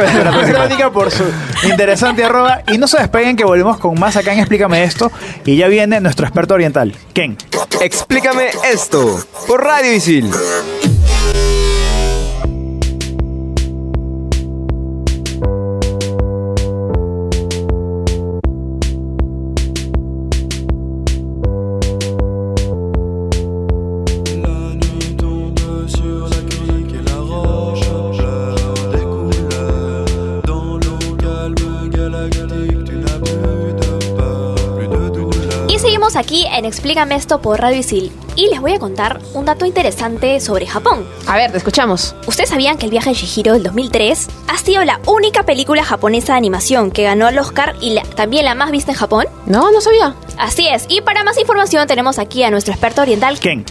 Verónica 0.46 0.90
por 0.92 1.10
su 1.10 1.24
interesante 1.64 2.24
arroba. 2.24 2.62
Y 2.68 2.78
no 2.78 2.86
se 2.88 2.98
despeguen 2.98 3.36
que 3.36 3.44
volvemos 3.44 3.78
con 3.78 3.98
más 3.98 4.16
acá 4.16 4.32
en 4.32 4.40
Explícame 4.40 4.82
Esto. 4.84 5.10
Y 5.44 5.56
ya 5.56 5.68
viene 5.68 6.00
nuestro 6.00 6.26
experto 6.26 6.54
oriental, 6.54 6.94
Ken. 7.12 7.36
Explícame 7.80 8.48
esto 8.72 9.20
por 9.46 9.62
Radio 9.62 9.92
Isil. 9.92 10.30
Seguimos 36.10 36.16
aquí 36.16 36.46
en 36.46 36.64
Explícame 36.64 37.16
esto 37.16 37.40
por 37.40 37.60
Radio 37.60 37.78
Isil. 37.78 38.12
Y 38.36 38.48
les 38.48 38.60
voy 38.60 38.72
a 38.74 38.78
contar 38.78 39.20
un 39.34 39.44
dato 39.44 39.64
interesante 39.66 40.38
sobre 40.40 40.66
Japón. 40.66 41.04
A 41.26 41.36
ver, 41.36 41.50
te 41.50 41.58
escuchamos. 41.58 42.14
¿Ustedes 42.26 42.50
sabían 42.50 42.76
que 42.78 42.84
El 42.84 42.90
viaje 42.92 43.10
de 43.10 43.16
Chihiro 43.16 43.54
del 43.54 43.62
2003 43.64 44.28
ha 44.48 44.58
sido 44.58 44.84
la 44.84 45.00
única 45.06 45.42
película 45.44 45.82
japonesa 45.84 46.34
de 46.34 46.38
animación 46.38 46.90
que 46.90 47.02
ganó 47.04 47.28
el 47.28 47.38
Oscar 47.38 47.74
y 47.80 47.90
la- 47.90 48.02
también 48.02 48.44
la 48.44 48.54
más 48.54 48.70
vista 48.70 48.92
en 48.92 48.98
Japón? 48.98 49.26
No, 49.46 49.72
no 49.72 49.80
sabía. 49.80 50.14
Así 50.38 50.68
es, 50.68 50.84
y 50.88 51.00
para 51.00 51.24
más 51.24 51.38
información 51.38 51.86
tenemos 51.88 52.18
aquí 52.18 52.42
a 52.44 52.50
nuestro 52.50 52.72
experto 52.72 53.02
oriental. 53.02 53.38
Ken. 53.40 53.64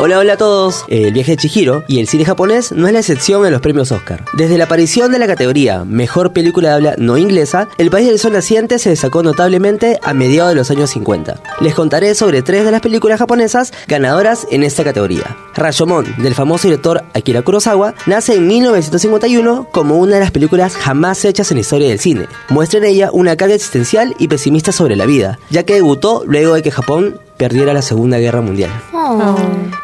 Hola, 0.00 0.20
hola 0.20 0.34
a 0.34 0.36
todos. 0.36 0.84
El 0.86 1.12
viaje 1.12 1.32
de 1.32 1.38
Chihiro 1.38 1.82
y 1.88 1.98
el 1.98 2.06
cine 2.06 2.24
japonés 2.24 2.70
no 2.70 2.86
es 2.86 2.92
la 2.92 3.00
excepción 3.00 3.44
en 3.44 3.50
los 3.50 3.60
premios 3.60 3.90
Oscar. 3.90 4.24
Desde 4.32 4.56
la 4.56 4.64
aparición 4.64 5.10
de 5.10 5.18
la 5.18 5.26
categoría 5.26 5.84
Mejor 5.84 6.32
Película 6.32 6.68
de 6.68 6.74
Habla 6.76 6.94
No 6.98 7.18
Inglesa, 7.18 7.68
el 7.78 7.90
país 7.90 8.06
del 8.06 8.20
sol 8.20 8.32
naciente 8.32 8.78
se 8.78 8.90
destacó 8.90 9.24
notablemente 9.24 9.98
a 10.04 10.14
mediados 10.14 10.52
de 10.52 10.54
los 10.54 10.70
años 10.70 10.90
50. 10.90 11.42
Les 11.60 11.74
contaré 11.74 12.14
sobre 12.14 12.42
tres 12.42 12.64
de 12.64 12.70
las 12.70 12.80
películas 12.80 13.18
japonesas 13.18 13.72
ganadoras 13.88 14.46
en 14.52 14.62
esta 14.62 14.84
categoría. 14.84 15.36
Rashomon, 15.56 16.06
del 16.22 16.36
famoso 16.36 16.68
director 16.68 17.02
Akira 17.12 17.42
Kurosawa, 17.42 17.94
nace 18.06 18.34
en 18.34 18.46
1951 18.46 19.66
como 19.72 19.98
una 19.98 20.14
de 20.14 20.20
las 20.20 20.30
películas 20.30 20.76
jamás 20.76 21.24
hechas 21.24 21.50
en 21.50 21.56
la 21.56 21.62
historia 21.62 21.88
del 21.88 21.98
cine. 21.98 22.28
Muestra 22.50 22.78
en 22.78 22.84
ella 22.84 23.10
una 23.12 23.34
carga 23.34 23.56
existencial 23.56 24.14
y 24.20 24.28
pesimista 24.28 24.70
sobre 24.70 24.94
la 24.94 25.06
vida, 25.06 25.40
ya 25.50 25.64
que 25.64 25.74
debutó 25.74 26.22
luego 26.24 26.54
de 26.54 26.62
que 26.62 26.70
Japón 26.70 27.18
perdiera 27.38 27.72
la 27.72 27.82
Segunda 27.82 28.18
Guerra 28.18 28.42
Mundial. 28.42 28.70
Oh. 28.92 29.36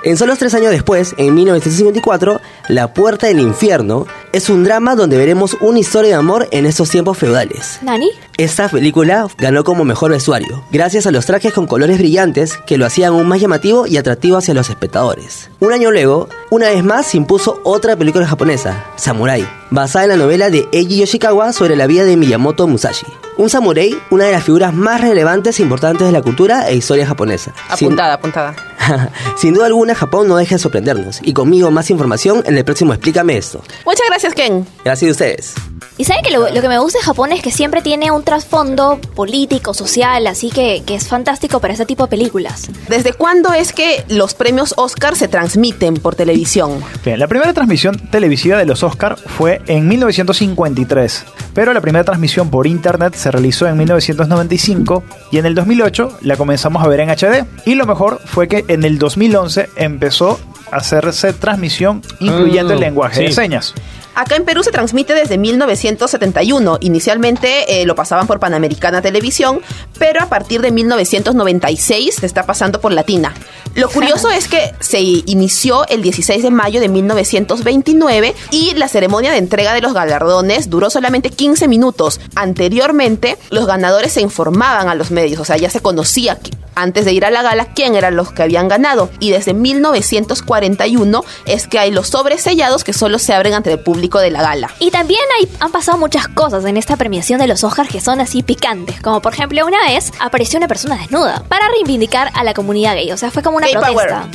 En 0.02 0.18
solo 0.18 0.36
tres 0.36 0.54
años 0.54 0.70
después, 0.70 1.14
en 1.16 1.34
1954, 1.34 2.40
La 2.68 2.92
Puerta 2.92 3.26
del 3.26 3.40
Infierno 3.40 4.06
es 4.32 4.50
un 4.50 4.64
drama 4.64 4.96
donde 4.96 5.16
veremos 5.16 5.56
una 5.60 5.78
historia 5.78 6.10
de 6.10 6.16
amor 6.16 6.48
en 6.50 6.66
estos 6.66 6.90
tiempos 6.90 7.16
feudales. 7.16 7.78
¿Nani? 7.80 8.10
Esta 8.36 8.68
película 8.68 9.26
ganó 9.38 9.64
como 9.64 9.84
mejor 9.84 10.10
vestuario, 10.10 10.64
gracias 10.72 11.06
a 11.06 11.12
los 11.12 11.24
trajes 11.24 11.52
con 11.52 11.66
colores 11.66 11.98
brillantes 11.98 12.58
que 12.66 12.76
lo 12.76 12.84
hacían 12.84 13.12
aún 13.12 13.28
más 13.28 13.40
llamativo 13.40 13.86
y 13.86 13.96
atractivo 13.96 14.36
hacia 14.36 14.54
los 14.54 14.68
espectadores. 14.68 15.50
Un 15.60 15.72
año 15.72 15.92
luego, 15.92 16.28
una 16.50 16.68
vez 16.68 16.82
más 16.82 17.06
se 17.06 17.16
impuso 17.16 17.60
otra 17.62 17.96
película 17.96 18.26
japonesa, 18.26 18.84
Samurai, 18.96 19.48
basada 19.70 20.04
en 20.04 20.10
la 20.10 20.16
novela 20.16 20.50
de 20.50 20.68
Eiji 20.72 20.98
Yoshikawa 20.98 21.52
sobre 21.52 21.76
la 21.76 21.86
vida 21.86 22.04
de 22.04 22.16
Miyamoto 22.16 22.66
Musashi. 22.66 23.06
Un 23.36 23.50
samurái, 23.50 23.98
una 24.10 24.26
de 24.26 24.32
las 24.32 24.44
figuras 24.44 24.72
más 24.72 25.00
relevantes 25.00 25.58
e 25.58 25.62
importantes 25.62 26.06
de 26.06 26.12
la 26.12 26.22
cultura 26.22 26.68
e 26.68 26.76
historia 26.76 27.04
japonesa. 27.04 27.43
Sin- 27.76 27.86
Apuntada, 27.88 28.14
apuntada. 28.14 28.54
Sin 29.36 29.54
duda 29.54 29.66
alguna, 29.66 29.94
Japón 29.94 30.28
no 30.28 30.36
deja 30.36 30.54
de 30.56 30.58
sorprendernos. 30.58 31.20
Y 31.22 31.32
conmigo 31.32 31.70
más 31.70 31.90
información 31.90 32.42
en 32.46 32.56
el 32.58 32.64
próximo 32.64 32.92
Explícame 32.92 33.36
esto. 33.36 33.62
Muchas 33.84 34.06
gracias, 34.08 34.34
Ken. 34.34 34.66
Gracias 34.84 35.08
a 35.08 35.12
ustedes. 35.12 35.54
Y 35.96 36.04
saben 36.04 36.24
que 36.24 36.32
lo, 36.32 36.50
lo 36.50 36.60
que 36.60 36.68
me 36.68 36.78
gusta 36.80 36.98
de 36.98 37.04
Japón 37.04 37.30
es 37.30 37.40
que 37.40 37.52
siempre 37.52 37.80
tiene 37.80 38.10
un 38.10 38.24
trasfondo 38.24 38.98
político, 39.14 39.74
social, 39.74 40.26
así 40.26 40.50
que, 40.50 40.82
que 40.84 40.96
es 40.96 41.06
fantástico 41.06 41.60
para 41.60 41.74
ese 41.74 41.86
tipo 41.86 42.04
de 42.04 42.10
películas. 42.10 42.68
¿Desde 42.88 43.12
cuándo 43.12 43.52
es 43.52 43.72
que 43.72 44.04
los 44.08 44.34
premios 44.34 44.74
Oscar 44.76 45.14
se 45.14 45.28
transmiten 45.28 45.94
por 45.94 46.16
televisión? 46.16 46.82
Bien, 47.04 47.20
la 47.20 47.28
primera 47.28 47.52
transmisión 47.52 47.96
televisiva 48.10 48.58
de 48.58 48.66
los 48.66 48.82
Oscar 48.82 49.16
fue 49.16 49.62
en 49.68 49.86
1953, 49.86 51.24
pero 51.54 51.72
la 51.72 51.80
primera 51.80 52.04
transmisión 52.04 52.50
por 52.50 52.66
internet 52.66 53.14
se 53.14 53.30
realizó 53.30 53.68
en 53.68 53.76
1995 53.76 55.04
y 55.30 55.38
en 55.38 55.46
el 55.46 55.54
2008 55.54 56.18
la 56.22 56.36
comenzamos 56.36 56.82
a 56.84 56.88
ver 56.88 57.00
en 57.00 57.10
HD. 57.10 57.44
Y 57.66 57.76
lo 57.76 57.86
mejor 57.86 58.20
fue 58.24 58.48
que 58.48 58.64
en 58.66 58.84
el 58.84 58.98
2011 58.98 59.70
empezó 59.76 60.40
a 60.72 60.76
hacerse 60.78 61.32
transmisión 61.32 62.02
incluyendo 62.18 62.72
Ah, 62.72 62.74
el 62.74 62.80
lenguaje 62.80 63.20
de 63.22 63.28
sí. 63.28 63.32
señas. 63.34 63.74
Acá 64.14 64.36
en 64.36 64.44
Perú 64.44 64.62
se 64.62 64.70
transmite 64.70 65.14
desde 65.14 65.38
1971. 65.38 66.78
Inicialmente 66.80 67.80
eh, 67.80 67.86
lo 67.86 67.94
pasaban 67.94 68.26
por 68.26 68.38
Panamericana 68.38 69.02
Televisión, 69.02 69.60
pero 69.98 70.22
a 70.22 70.28
partir 70.28 70.60
de 70.60 70.70
1996 70.70 72.16
se 72.16 72.26
está 72.26 72.46
pasando 72.46 72.80
por 72.80 72.92
Latina. 72.92 73.34
Lo 73.74 73.88
curioso 73.88 74.30
es 74.30 74.46
que 74.48 74.72
se 74.80 75.00
inició 75.00 75.86
el 75.88 76.02
16 76.02 76.42
de 76.42 76.50
mayo 76.50 76.80
de 76.80 76.88
1929 76.88 78.34
y 78.50 78.74
la 78.74 78.88
ceremonia 78.88 79.32
de 79.32 79.38
entrega 79.38 79.74
de 79.74 79.80
los 79.80 79.92
galardones 79.92 80.70
duró 80.70 80.90
solamente 80.90 81.30
15 81.30 81.66
minutos. 81.66 82.20
Anteriormente, 82.36 83.36
los 83.50 83.66
ganadores 83.66 84.12
se 84.12 84.20
informaban 84.20 84.88
a 84.88 84.94
los 84.94 85.10
medios, 85.10 85.40
o 85.40 85.44
sea, 85.44 85.56
ya 85.56 85.70
se 85.70 85.80
conocía 85.80 86.38
antes 86.74 87.04
de 87.04 87.12
ir 87.12 87.24
a 87.24 87.30
la 87.30 87.42
gala 87.42 87.72
quién 87.74 87.94
eran 87.94 88.16
los 88.16 88.32
que 88.32 88.42
habían 88.42 88.68
ganado. 88.68 89.10
Y 89.20 89.30
desde 89.30 89.54
1941 89.54 91.24
es 91.46 91.66
que 91.66 91.78
hay 91.78 91.90
los 91.90 92.08
sobres 92.08 92.42
sellados 92.42 92.84
que 92.84 92.92
solo 92.92 93.18
se 93.18 93.32
abren 93.32 93.54
ante 93.54 93.72
el 93.72 93.80
público 93.80 94.03
de 94.08 94.30
la 94.30 94.42
gala. 94.42 94.70
Y 94.78 94.90
también 94.90 95.20
hay, 95.38 95.48
han 95.60 95.72
pasado 95.72 95.98
muchas 95.98 96.28
cosas 96.28 96.64
en 96.64 96.76
esta 96.76 96.96
premiación 96.96 97.40
de 97.40 97.46
los 97.46 97.64
Oscars 97.64 97.88
que 97.88 98.00
son 98.00 98.20
así 98.20 98.42
picantes. 98.42 99.00
Como 99.00 99.20
por 99.20 99.32
ejemplo, 99.32 99.66
una 99.66 99.78
vez 99.86 100.12
apareció 100.20 100.58
una 100.58 100.68
persona 100.68 100.96
desnuda 100.96 101.42
para 101.48 101.68
reivindicar 101.68 102.30
a 102.34 102.44
la 102.44 102.54
comunidad 102.54 102.94
gay. 102.94 103.10
O 103.12 103.16
sea, 103.16 103.30
fue 103.30 103.42
como 103.42 103.56
una 103.56 103.66
Gay 103.66 103.76
protesta. 103.76 104.28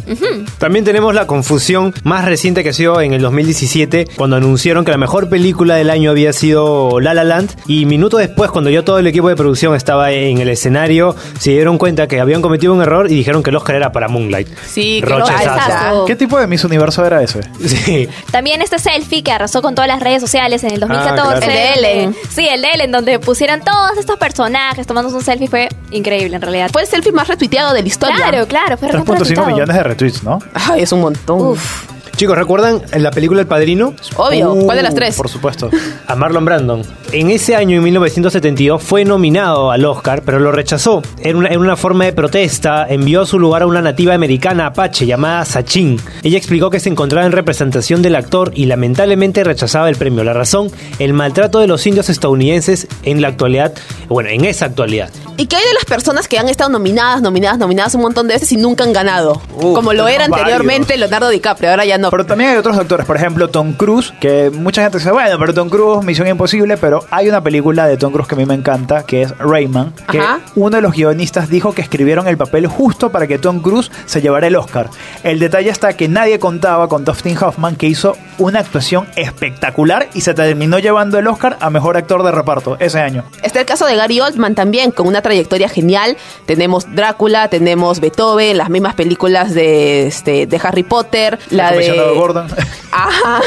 También 0.58 0.86
tenemos 0.86 1.14
la 1.14 1.28
confusión 1.28 1.94
más 2.04 2.26
reciente 2.26 2.64
que 2.64 2.70
ha 2.70 2.74
sido 2.74 3.02
en 3.02 3.14
el 3.14 3.22
2017, 3.22 4.08
cuando 4.16 4.36
anunciaron 4.36 4.86
que 4.86 4.92
la 4.92 4.98
mejor 4.98 5.30
película 5.30 5.76
del 5.76 5.90
año 5.90 6.12
había 6.12 6.34
sido 6.34 7.00
La 7.00 7.14
La 7.14 7.24
Land, 7.24 7.56
y 7.68 7.86
minutos 7.86 8.20
después, 8.20 8.52
cuando 8.52 8.70
ya 8.70 8.84
todo 8.84 9.00
el 9.00 9.08
equipo 9.08 9.30
de 9.30 9.36
producción 9.36 9.76
estaba 9.76 10.12
en 10.12 10.40
el 10.40 10.50
escenario, 10.50 11.16
se 11.40 11.52
dieron 11.52 11.78
cuenta 11.78 12.08
que 12.08 12.20
habían 12.20 12.42
cometido 12.42 12.74
un 12.74 12.82
error 12.82 13.12
y 13.12 13.16
dijeron 13.16 13.44
que 13.44 13.50
el 13.50 13.56
Oscar 13.56 13.76
era 13.76 13.92
para 13.92 14.08
Moonlight. 14.08 14.48
Sí, 14.68 15.02
que. 15.06 16.06
¿Qué 16.08 16.16
tipo 16.16 16.40
de 16.40 16.48
Miss 16.48 16.64
Universo 16.64 17.06
era 17.06 17.22
ese? 17.22 17.42
Sí. 17.66 18.10
También 18.32 18.62
este 18.62 18.80
selfie 18.80 19.24
que 19.24 19.32
arrasó 19.32 19.59
con 19.62 19.76
todas 19.76 19.88
las 19.88 20.00
redes 20.02 20.22
sociales 20.22 20.64
en 20.64 20.74
el 20.74 20.80
2014. 20.80 21.22
Ah, 21.22 21.40
claro. 21.40 21.52
El 21.52 21.52
de 21.52 21.74
Ellen. 21.74 22.16
Sí, 22.30 22.48
el 22.48 22.62
de 22.62 22.68
Ellen, 22.72 22.92
donde 22.92 23.20
pusieron 23.20 23.62
todos 23.62 23.98
estos 23.98 24.18
personajes 24.18 24.86
tomándose 24.88 25.16
un 25.16 25.24
selfie. 25.24 25.48
Fue 25.48 25.70
increíble 25.92 26.36
en 26.36 26.42
realidad. 26.42 26.70
Fue 26.72 26.82
el 26.82 26.88
selfie 26.88 27.12
más 27.12 27.28
retuiteado 27.28 27.74
de 27.74 27.82
la 27.82 27.88
historia. 27.88 28.16
Claro, 28.16 28.48
claro, 28.48 28.78
fue 28.78 28.90
3.5 28.90 29.00
recontra 29.00 29.46
millones 29.46 29.76
de 29.76 29.84
retweets, 29.84 30.24
¿no? 30.24 30.40
Ay, 30.54 30.84
es 30.84 30.92
un 30.92 31.02
montón. 31.02 31.42
Uf. 31.42 31.88
Chicos, 32.20 32.38
¿recuerdan 32.38 32.82
la 32.98 33.12
película 33.12 33.40
El 33.40 33.48
Padrino? 33.48 33.94
Obvio. 34.18 34.52
Uh, 34.52 34.66
¿Cuál 34.66 34.76
de 34.76 34.84
las 34.84 34.94
tres? 34.94 35.16
Por 35.16 35.30
supuesto. 35.30 35.70
A 36.06 36.16
Marlon 36.16 36.44
Brandon. 36.44 36.82
En 37.12 37.32
ese 37.32 37.56
año, 37.56 37.78
en 37.78 37.84
1972, 37.86 38.84
fue 38.84 39.04
nominado 39.04 39.72
al 39.72 39.84
Oscar, 39.84 40.22
pero 40.24 40.38
lo 40.38 40.52
rechazó. 40.52 41.02
En 41.18 41.38
una, 41.38 41.50
en 41.50 41.60
una 41.60 41.76
forma 41.76 42.06
de 42.06 42.14
protesta, 42.14 42.86
envió 42.88 43.22
a 43.22 43.26
su 43.26 43.40
lugar 43.40 43.64
a 43.64 43.66
una 43.66 43.82
nativa 43.82 44.14
americana 44.14 44.68
apache 44.68 45.08
llamada 45.08 45.44
Sachin. 45.44 46.00
Ella 46.22 46.38
explicó 46.38 46.70
que 46.70 46.80
se 46.80 46.90
encontraba 46.90 47.26
en 47.26 47.32
representación 47.32 48.04
del 48.04 48.14
actor 48.16 48.52
y 48.54 48.66
lamentablemente 48.66 49.44
rechazaba 49.44 49.90
el 49.90 49.96
premio. 49.96 50.24
La 50.24 50.34
razón, 50.34 50.70
el 51.00 51.14
maltrato 51.14 51.60
de 51.60 51.66
los 51.66 51.88
indios 51.88 52.10
estadounidenses 52.10 52.88
en 53.02 53.24
la 53.24 53.30
actualidad, 53.30 53.74
bueno, 54.08 54.30
en 54.30 54.46
esa 54.46 54.66
actualidad. 54.66 55.10
¿Y 55.36 55.48
qué 55.48 55.56
hay 55.56 55.64
de 55.64 55.74
las 55.74 55.86
personas 55.86 56.28
que 56.28 56.38
han 56.38 56.48
estado 56.48 56.70
nominadas, 56.70 57.22
nominadas, 57.24 57.58
nominadas 57.58 57.96
un 57.96 58.02
montón 58.02 58.28
de 58.28 58.36
veces 58.36 58.52
y 58.52 58.58
nunca 58.58 58.84
han 58.84 58.94
ganado? 58.94 59.42
Uf, 59.56 59.74
Como 59.74 59.94
lo 59.94 60.08
era 60.08 60.26
anteriormente 60.26 60.90
varios. 60.90 61.00
Leonardo 61.00 61.30
DiCaprio, 61.30 61.72
ahora 61.72 61.86
ya 61.86 61.98
no. 61.98 62.12
Pero 62.12 62.26
también 62.28 62.52
hay 62.52 62.58
otros 62.58 62.78
actores, 62.78 63.08
por 63.08 63.16
ejemplo, 63.16 63.48
Tom 63.48 63.74
Cruise, 63.74 64.14
que 64.20 64.52
mucha 64.52 64.84
gente 64.84 65.00
dice, 65.00 65.12
bueno, 65.12 65.40
pero 65.40 65.56
Tom 65.56 65.70
Cruise, 65.70 66.06
Misión 66.06 66.28
Imposible, 66.28 66.78
pero 66.78 66.99
hay 67.12 67.30
una 67.30 67.42
película 67.42 67.88
de 67.88 67.98
Tom 67.98 68.12
Cruise 68.12 68.28
que 68.28 68.36
a 68.36 68.38
mí 68.38 68.46
me 68.46 68.54
encanta, 68.54 69.04
que 69.04 69.22
es 69.24 69.38
Rayman, 69.38 69.94
que 70.12 70.20
Ajá. 70.20 70.40
uno 70.56 70.76
de 70.76 70.82
los 70.82 70.94
guionistas 70.94 71.50
dijo 71.50 71.74
que 71.74 71.82
escribieron 71.82 72.28
el 72.28 72.38
papel 72.38 72.68
justo 72.68 73.12
para 73.12 73.28
que 73.28 73.38
Tom 73.38 73.60
Cruise 73.62 73.92
se 74.06 74.22
llevara 74.22 74.48
el 74.48 74.56
Oscar. 74.56 74.90
El 75.24 75.40
detalle 75.40 75.70
está 75.70 75.94
que 75.94 76.08
nadie 76.08 76.40
contaba 76.40 76.88
con 76.88 77.06
Dustin 77.06 77.38
Hoffman, 77.38 77.76
que 77.76 77.88
hizo 77.88 78.16
una 78.40 78.60
actuación 78.60 79.08
espectacular 79.16 80.10
y 80.14 80.22
se 80.22 80.34
terminó 80.34 80.80
llevando 80.80 81.20
el 81.20 81.28
Oscar 81.28 81.58
a 81.60 81.70
Mejor 81.70 81.98
Actor 81.98 82.24
de 82.24 82.32
Reparto 82.32 82.78
ese 82.80 83.00
año. 83.00 83.24
Está 83.44 83.60
el 83.60 83.66
caso 83.66 83.86
de 83.86 83.96
Gary 83.96 84.20
Oldman 84.20 84.56
también, 84.56 84.92
con 84.92 85.08
una 85.08 85.22
trayectoria 85.22 85.70
genial. 85.70 86.18
Tenemos 86.46 86.94
Drácula, 86.96 87.50
tenemos 87.50 88.00
Beethoven, 88.00 88.58
las 88.58 88.70
mismas 88.70 88.96
películas 88.96 89.54
de, 89.54 90.08
este, 90.08 90.48
de 90.48 90.62
Harry 90.64 90.84
Potter, 90.84 91.38
la 91.50 91.72
de... 91.72 92.14
Gordon. 92.16 92.48
Ajá, 92.92 93.42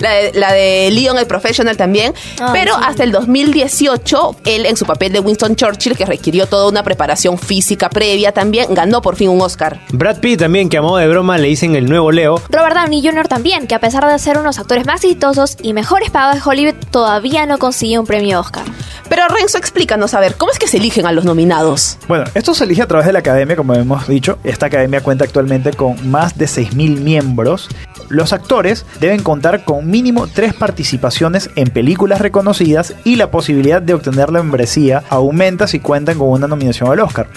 la 0.00 0.10
de, 0.10 0.32
la 0.34 0.52
de 0.52 0.90
Leon 0.92 1.18
el 1.18 1.26
Professional 1.26 1.76
también. 1.76 2.12
Pero 2.52 2.74
sí. 2.74 2.80
hasta 2.84 3.04
el 3.04 3.12
2018, 3.12 4.36
él 4.44 4.66
en 4.66 4.76
su 4.76 4.84
papel 4.84 5.12
de 5.12 5.20
Winston 5.20 5.56
Churchill, 5.56 5.96
que 5.96 6.04
requirió 6.04 6.46
toda 6.46 6.68
una 6.68 6.82
preparación 6.82 7.38
física 7.38 7.88
previa, 7.88 8.32
también 8.32 8.74
ganó 8.74 9.00
por 9.00 9.16
fin 9.16 9.30
un 9.30 9.40
Oscar. 9.40 9.80
Brad 9.92 10.18
Pitt 10.18 10.40
también, 10.40 10.68
que 10.68 10.76
a 10.76 10.82
modo 10.82 10.98
de 10.98 11.08
broma 11.08 11.38
le 11.38 11.48
dicen 11.48 11.74
el 11.74 11.88
nuevo 11.88 12.12
Leo, 12.12 12.40
Robert 12.50 12.76
Downey 12.76 13.02
Jr. 13.02 13.28
también, 13.28 13.66
que 13.66 13.74
a 13.74 13.80
pesar 13.80 14.06
de 14.06 14.18
ser 14.18 14.31
unos 14.38 14.58
actores 14.58 14.86
más 14.86 15.04
exitosos 15.04 15.56
y 15.62 15.72
mejores 15.72 16.10
pagados 16.10 16.36
de 16.36 16.50
Hollywood, 16.50 16.74
todavía 16.90 17.46
no 17.46 17.58
consiguió 17.58 18.00
un 18.00 18.06
premio 18.06 18.40
Oscar. 18.40 18.64
Pero 19.08 19.28
Renzo, 19.28 19.58
explícanos, 19.58 20.14
a 20.14 20.20
ver, 20.20 20.36
¿cómo 20.36 20.52
es 20.52 20.58
que 20.58 20.66
se 20.66 20.78
eligen 20.78 21.06
a 21.06 21.12
los 21.12 21.24
nominados? 21.24 21.98
Bueno, 22.08 22.24
esto 22.34 22.54
se 22.54 22.64
elige 22.64 22.82
a 22.82 22.86
través 22.86 23.06
de 23.06 23.12
la 23.12 23.18
academia, 23.18 23.56
como 23.56 23.74
hemos 23.74 24.08
dicho. 24.08 24.38
Esta 24.42 24.66
academia 24.66 25.02
cuenta 25.02 25.24
actualmente 25.24 25.72
con 25.72 26.10
más 26.10 26.38
de 26.38 26.46
6.000 26.46 27.00
miembros. 27.00 27.68
Los 28.08 28.32
actores 28.32 28.86
deben 29.00 29.22
contar 29.22 29.64
con 29.64 29.90
mínimo 29.90 30.26
tres 30.28 30.54
participaciones 30.54 31.50
en 31.56 31.68
películas 31.68 32.20
reconocidas 32.20 32.94
y 33.04 33.16
la 33.16 33.30
posibilidad 33.30 33.82
de 33.82 33.94
obtener 33.94 34.30
la 34.30 34.42
membresía 34.42 35.02
aumenta 35.10 35.66
si 35.66 35.80
cuentan 35.80 36.18
con 36.18 36.28
una 36.28 36.48
nominación 36.48 36.90
al 36.90 37.00
Oscar. 37.00 37.28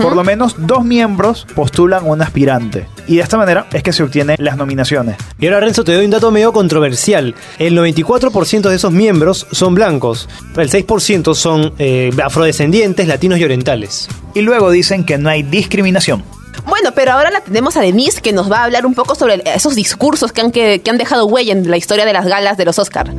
Por 0.00 0.14
lo 0.16 0.24
menos 0.24 0.56
dos 0.58 0.84
miembros 0.84 1.46
postulan 1.54 2.06
un 2.06 2.22
aspirante 2.22 2.86
y 3.08 3.16
de 3.16 3.22
esta 3.22 3.36
manera 3.36 3.66
es 3.72 3.82
que 3.82 3.92
se 3.92 4.02
obtienen 4.02 4.36
las 4.38 4.56
nominaciones. 4.56 5.16
Y 5.40 5.46
ahora 5.46 5.60
Renzo 5.60 5.82
te 5.82 5.94
doy 5.94 6.04
un 6.04 6.10
dato 6.10 6.30
medio 6.30 6.52
controversial. 6.52 7.34
El 7.58 7.76
94% 7.76 8.68
de 8.68 8.76
esos 8.76 8.92
miembros 8.92 9.46
son 9.50 9.74
blancos, 9.74 10.28
el 10.56 10.70
6% 10.70 11.34
son 11.34 11.72
eh, 11.78 12.10
afrodescendientes, 12.22 13.08
latinos 13.08 13.38
y 13.38 13.44
orientales. 13.44 14.08
Y 14.34 14.42
luego 14.42 14.70
dicen 14.70 15.04
que 15.04 15.18
no 15.18 15.30
hay 15.30 15.42
discriminación. 15.42 16.22
Bueno, 16.66 16.92
pero 16.94 17.12
ahora 17.12 17.30
la 17.30 17.40
tenemos 17.40 17.76
a 17.76 17.80
Denise 17.80 18.20
que 18.20 18.32
nos 18.32 18.50
va 18.50 18.58
a 18.58 18.64
hablar 18.64 18.84
un 18.84 18.94
poco 18.94 19.14
sobre 19.14 19.42
esos 19.54 19.74
discursos 19.74 20.32
que 20.32 20.40
han, 20.40 20.52
que, 20.52 20.80
que 20.80 20.90
han 20.90 20.98
dejado 20.98 21.26
huella 21.26 21.52
en 21.52 21.70
la 21.70 21.76
historia 21.76 22.04
de 22.04 22.12
las 22.12 22.26
galas 22.26 22.56
de 22.56 22.64
los 22.64 22.78
Oscar. 22.78 23.10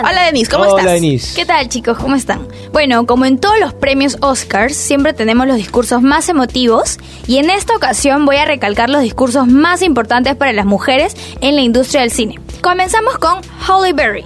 Hola 0.00 0.24
Denise, 0.24 0.50
¿cómo 0.50 0.64
Hola, 0.64 0.80
estás? 0.80 0.94
Denise. 0.94 1.36
¿Qué 1.36 1.44
tal 1.44 1.68
chicos? 1.68 1.98
¿Cómo 1.98 2.16
están? 2.16 2.48
Bueno, 2.72 3.06
como 3.06 3.26
en 3.26 3.38
todos 3.38 3.58
los 3.60 3.74
premios 3.74 4.16
Oscars, 4.20 4.74
siempre 4.74 5.12
tenemos 5.12 5.46
los 5.46 5.56
discursos 5.56 6.02
más 6.02 6.28
emotivos 6.28 6.98
y 7.26 7.38
en 7.38 7.50
esta 7.50 7.76
ocasión 7.76 8.26
voy 8.26 8.36
a 8.36 8.44
recalcar 8.44 8.90
los 8.90 9.02
discursos 9.02 9.46
más 9.46 9.82
importantes 9.82 10.34
para 10.34 10.52
las 10.52 10.66
mujeres 10.66 11.16
en 11.40 11.54
la 11.54 11.62
industria 11.62 12.00
del 12.00 12.10
cine. 12.10 12.40
Comenzamos 12.60 13.18
con 13.18 13.40
Holly 13.68 13.92
Berry. 13.92 14.24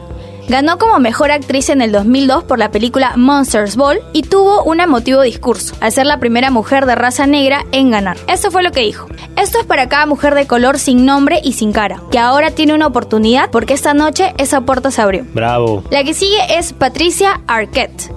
Ganó 0.48 0.78
como 0.78 0.98
mejor 0.98 1.30
actriz 1.30 1.68
en 1.68 1.82
el 1.82 1.92
2002 1.92 2.44
por 2.44 2.58
la 2.58 2.70
película 2.70 3.12
Monsters 3.16 3.76
Ball 3.76 4.00
y 4.14 4.22
tuvo 4.22 4.62
un 4.64 4.80
emotivo 4.80 5.20
discurso, 5.20 5.74
al 5.80 5.92
ser 5.92 6.06
la 6.06 6.20
primera 6.20 6.50
mujer 6.50 6.86
de 6.86 6.94
raza 6.94 7.26
negra 7.26 7.66
en 7.70 7.90
ganar. 7.90 8.16
Esto 8.28 8.50
fue 8.50 8.62
lo 8.62 8.72
que 8.72 8.80
dijo. 8.80 9.08
Esto 9.36 9.60
es 9.60 9.66
para 9.66 9.90
cada 9.90 10.06
mujer 10.06 10.34
de 10.34 10.46
color 10.46 10.78
sin 10.78 11.04
nombre 11.04 11.38
y 11.44 11.52
sin 11.52 11.72
cara, 11.72 12.00
que 12.10 12.18
ahora 12.18 12.50
tiene 12.50 12.72
una 12.72 12.86
oportunidad 12.86 13.50
porque 13.50 13.74
esta 13.74 13.92
noche 13.92 14.32
esa 14.38 14.62
puerta 14.62 14.90
se 14.90 15.02
abrió. 15.02 15.26
Bravo. 15.34 15.84
La 15.90 16.02
que 16.02 16.14
sigue 16.14 16.38
es 16.58 16.72
Patricia 16.72 17.42
Arquette. 17.46 18.10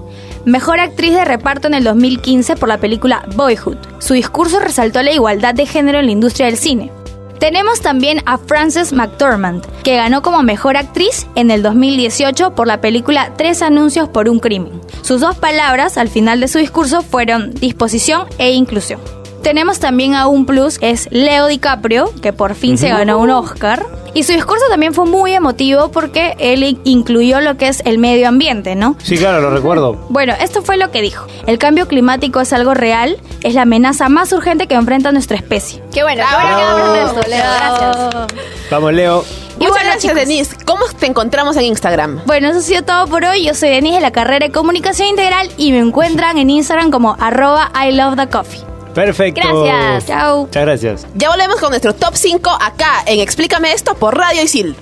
Mejor 0.45 0.79
actriz 0.79 1.13
de 1.13 1.25
reparto 1.25 1.67
en 1.67 1.73
el 1.73 1.83
2015 1.83 2.55
por 2.55 2.69
la 2.69 2.77
película 2.77 3.25
Boyhood. 3.35 3.77
Su 3.99 4.13
discurso 4.13 4.61
resaltó 4.61 5.03
la 5.03 5.11
igualdad 5.11 5.53
de 5.53 5.65
género 5.65 5.99
en 5.99 6.05
la 6.05 6.11
industria 6.13 6.45
del 6.45 6.55
cine. 6.57 6.91
Tenemos 7.41 7.81
también 7.81 8.19
a 8.27 8.37
Frances 8.37 8.93
McDormand, 8.93 9.65
que 9.81 9.95
ganó 9.95 10.21
como 10.21 10.43
mejor 10.43 10.77
actriz 10.77 11.25
en 11.33 11.49
el 11.49 11.63
2018 11.63 12.53
por 12.53 12.67
la 12.67 12.81
película 12.81 13.33
Tres 13.35 13.63
anuncios 13.63 14.07
por 14.07 14.29
un 14.29 14.39
crimen. 14.39 14.79
Sus 15.01 15.21
dos 15.21 15.37
palabras 15.37 15.97
al 15.97 16.07
final 16.07 16.39
de 16.39 16.47
su 16.47 16.59
discurso 16.59 17.01
fueron 17.01 17.51
disposición 17.55 18.27
e 18.37 18.51
inclusión. 18.51 19.01
Tenemos 19.43 19.79
también 19.79 20.13
a 20.13 20.27
un 20.27 20.45
plus, 20.45 20.77
es 20.81 21.07
Leo 21.11 21.47
DiCaprio, 21.47 22.11
que 22.21 22.31
por 22.31 22.53
fin 22.55 22.77
se 22.77 22.89
ganó 22.89 23.17
un 23.17 23.31
Oscar. 23.31 23.85
Y 24.13 24.23
su 24.23 24.33
discurso 24.33 24.65
también 24.69 24.93
fue 24.93 25.05
muy 25.05 25.33
emotivo 25.33 25.89
porque 25.89 26.35
él 26.37 26.79
incluyó 26.83 27.39
lo 27.39 27.55
que 27.57 27.69
es 27.69 27.81
el 27.85 27.97
medio 27.97 28.27
ambiente, 28.27 28.75
¿no? 28.75 28.95
Sí, 29.01 29.17
claro, 29.17 29.41
lo 29.41 29.49
recuerdo. 29.49 29.97
Bueno, 30.11 30.33
esto 30.39 30.61
fue 30.61 30.75
lo 30.77 30.91
que 30.91 31.01
dijo. 31.01 31.25
El 31.47 31.57
cambio 31.57 31.87
climático 31.87 32.41
es 32.41 32.51
algo 32.53 32.73
real, 32.73 33.17
es 33.41 33.55
la 33.55 33.61
amenaza 33.61 34.09
más 34.09 34.31
urgente 34.33 34.67
que 34.67 34.75
enfrenta 34.75 35.11
nuestra 35.11 35.37
especie. 35.37 35.81
Qué 35.93 36.03
bueno, 36.03 36.23
qué 36.29 36.35
bueno 36.35 36.57
que 36.57 36.63
hablamos 36.63 36.93
de 36.93 37.03
esto, 37.03 37.29
Leo. 37.29 37.43
Gracias. 37.43 38.27
Vamos, 38.69 38.93
Leo. 38.93 39.25
Y 39.59 39.65
Muchas 39.65 39.83
gracias, 39.85 40.15
Denise. 40.15 40.55
¿Cómo 40.65 40.85
te 40.99 41.05
encontramos 41.05 41.55
en 41.55 41.63
Instagram? 41.63 42.21
Bueno, 42.25 42.49
eso 42.49 42.59
ha 42.59 42.61
sido 42.61 42.83
todo 42.83 43.07
por 43.07 43.23
hoy. 43.23 43.45
Yo 43.45 43.53
soy 43.53 43.69
Denise 43.69 43.95
de 43.95 44.01
la 44.01 44.11
carrera 44.11 44.45
de 44.45 44.51
Comunicación 44.51 45.07
Integral 45.07 45.49
y 45.57 45.71
me 45.71 45.79
encuentran 45.79 46.37
en 46.37 46.49
Instagram 46.49 46.91
como 46.91 47.15
arroba 47.19 47.71
I 47.73 47.91
love 47.93 48.17
the 48.17 48.27
coffee. 48.27 48.70
Perfecto. 48.93 49.63
Gracias. 49.63 50.05
Chao. 50.07 50.41
Muchas 50.41 50.63
gracias. 50.63 51.07
Ya 51.15 51.29
volvemos 51.29 51.59
con 51.59 51.69
nuestro 51.69 51.93
top 51.93 52.15
5 52.15 52.49
acá 52.49 53.03
en 53.05 53.19
Explícame 53.19 53.73
esto 53.73 53.95
por 53.95 54.17
Radio 54.17 54.43
Isil. 54.43 54.75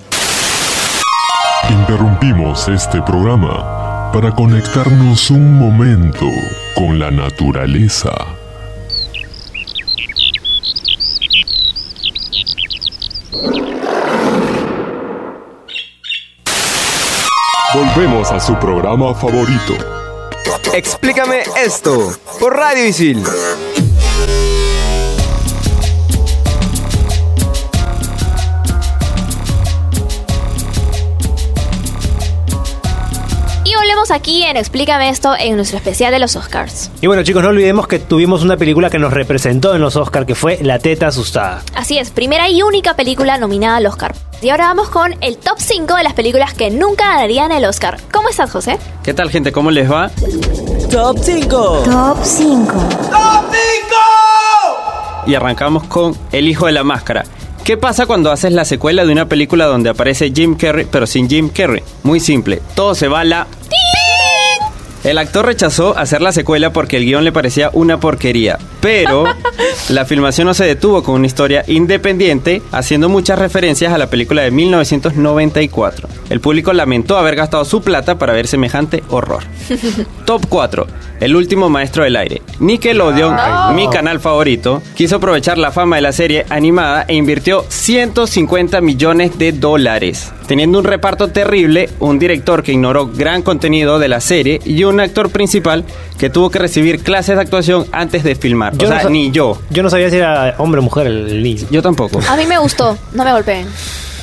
Interrumpimos 1.70 2.68
este 2.68 3.01
programa 3.01 4.12
para 4.12 4.34
conectarnos 4.34 5.30
un 5.30 5.60
momento 5.60 6.25
con 6.75 7.00
la 7.00 7.12
naturaleza. 7.12 8.12
Volvemos 17.74 18.32
a 18.32 18.39
su 18.39 18.56
programa 18.56 19.13
favorito. 19.13 19.74
Explícame 20.74 21.44
esto 21.56 22.12
por 22.39 22.56
Radio 22.56 22.86
Isil. 22.88 23.24
Aquí 34.12 34.44
en 34.44 34.58
Explícame 34.58 35.10
esto 35.10 35.36
en 35.38 35.56
nuestro 35.56 35.78
especial 35.78 36.12
de 36.12 36.20
los 36.20 36.36
Oscars. 36.36 36.89
Y 37.01 37.08
bueno, 37.08 37.24
chicos, 37.24 37.44
no 37.44 37.50
olvidemos 37.50 37.88
que 37.88 38.00
tuvimos 38.00 38.44
una 38.44 38.58
película 38.58 38.89
que 38.89 38.98
nos 38.98 39.13
representó 39.13 39.75
en 39.75 39.82
los 39.82 39.96
Oscars, 39.96 40.25
que 40.25 40.36
fue 40.36 40.58
La 40.62 40.80
Teta 40.80 41.08
Asustada. 41.08 41.62
Así 41.75 41.98
es, 41.98 42.10
primera 42.10 42.50
y 42.50 42.63
única 42.63 42.96
película 42.96 43.38
nominada 43.38 43.78
al 43.78 43.86
Oscar. 43.86 44.16
Y 44.42 44.50
ahora 44.50 44.68
vamos 44.68 44.89
con 44.89 45.16
el 45.22 45.38
top 45.38 45.58
5 45.58 45.96
de 45.96 46.04
las 46.04 46.13
películas 46.13 46.54
que 46.54 46.72
nunca 46.72 47.08
ganarían 47.08 47.51
el 47.51 47.66
Oscar. 47.66 47.98
¿Cómo 48.12 48.30
estás, 48.30 48.51
José? 48.51 48.80
¿Qué 49.04 49.13
tal, 49.13 49.30
gente? 49.30 49.51
¿Cómo 49.51 49.70
les 49.70 49.92
va? 49.92 50.10
Top 50.89 51.18
5. 51.22 51.84
Top 51.86 52.18
5. 52.24 52.89
Y 55.28 55.36
arrancamos 55.36 55.84
con 55.84 56.18
El 56.32 56.48
Hijo 56.48 56.66
de 56.66 56.72
la 56.72 56.84
Máscara. 56.84 57.25
¿Qué 57.63 57.78
pasa 57.78 58.08
cuando 58.08 58.32
haces 58.32 58.51
la 58.51 58.66
secuela 58.66 59.06
de 59.06 59.12
una 59.12 59.28
película 59.28 59.66
donde 59.66 59.89
aparece 59.89 60.32
Jim 60.34 60.56
Carrey, 60.56 60.88
pero 60.89 61.06
sin 61.06 61.30
Jim 61.30 61.50
Carrey? 61.50 61.84
Muy 62.01 62.20
simple, 62.20 62.62
todo 62.74 62.96
se 62.96 63.08
va 63.08 63.20
a 63.20 63.25
la... 63.25 63.48
El 65.03 65.18
actor 65.18 65.46
rechazó 65.46 65.98
hacer 65.98 66.22
la 66.22 66.34
secuela 66.34 66.74
porque 66.74 66.98
el 66.98 67.06
guion 67.06 67.24
le 67.24 67.32
parecía 67.32 67.70
una 67.72 68.01
porquería, 68.01 68.60
pero 68.82 69.24
la 69.89 70.03
filmación 70.06 70.48
no 70.48 70.53
se 70.53 70.65
detuvo 70.65 71.03
con 71.03 71.15
una 71.15 71.25
historia 71.25 71.63
independiente, 71.68 72.62
haciendo 72.72 73.08
muchas 73.08 73.39
referencias 73.39 73.94
a 73.94 73.98
la 73.98 74.10
película 74.10 74.41
de 74.41 74.51
1994. 74.51 76.10
El 76.29 76.41
público 76.41 76.74
lamentó 76.74 77.18
haber 77.18 77.36
gastado 77.36 77.63
su 77.63 77.82
plata 77.82 78.18
para 78.20 78.34
ver 78.34 78.48
semejante 78.48 79.01
horror. 79.10 79.44
Top 80.25 80.46
4. 80.50 80.86
El 81.20 81.36
último 81.36 81.70
maestro 81.70 82.04
del 82.04 82.16
aire. 82.16 82.42
Nickelodeon, 82.60 83.36
mi 83.76 83.86
no. 83.86 83.90
canal 83.90 84.20
favorito, 84.20 84.82
quiso 84.96 85.18
aprovechar 85.18 85.58
la 85.58 85.72
fama 85.72 85.98
de 85.98 86.02
la 86.02 86.12
serie 86.12 86.46
animada 86.50 87.06
e 87.08 87.16
invirtió 87.16 87.66
150 87.68 88.82
millones 88.82 89.38
de 89.38 89.52
dólares. 89.52 90.32
Teniendo 90.48 90.80
un 90.80 90.86
reparto 90.86 91.28
terrible, 91.28 91.90
un 92.00 92.18
director 92.20 92.64
que 92.64 92.72
ignoró 92.72 93.08
gran 93.08 93.42
contenido 93.42 94.00
de 94.00 94.08
la 94.08 94.20
serie 94.20 94.60
y 94.66 94.84
un 94.84 95.00
actor 95.00 95.30
principal 95.30 95.84
que 96.18 96.30
tuvo 96.30 96.50
que 96.50 96.60
recibir 96.60 97.04
clases 97.04 97.36
de 97.36 97.42
actuación 97.42 97.86
antes 97.92 98.24
de 98.24 98.36
filmar. 98.36 98.74
o 98.74 98.78
no 98.78 98.88
sea, 98.88 99.02
sa- 99.02 99.10
ni 99.10 99.30
yo. 99.32 99.60
Yo 99.70 99.84
no 99.84 99.90
sabía 99.90 100.10
si 100.10 100.16
era 100.18 100.56
hombre 100.58 100.80
o 100.80 100.84
mujer 100.84 101.08
el, 101.08 101.30
el 101.30 101.44
niño. 101.44 101.68
Yo 101.70 101.82
tampoco. 101.82 102.20
A 102.28 102.36
mí 102.36 102.46
me 102.46 102.58
gustó, 102.58 102.98
no 103.14 103.24
me 103.24 103.32
golpeen. 103.32 103.68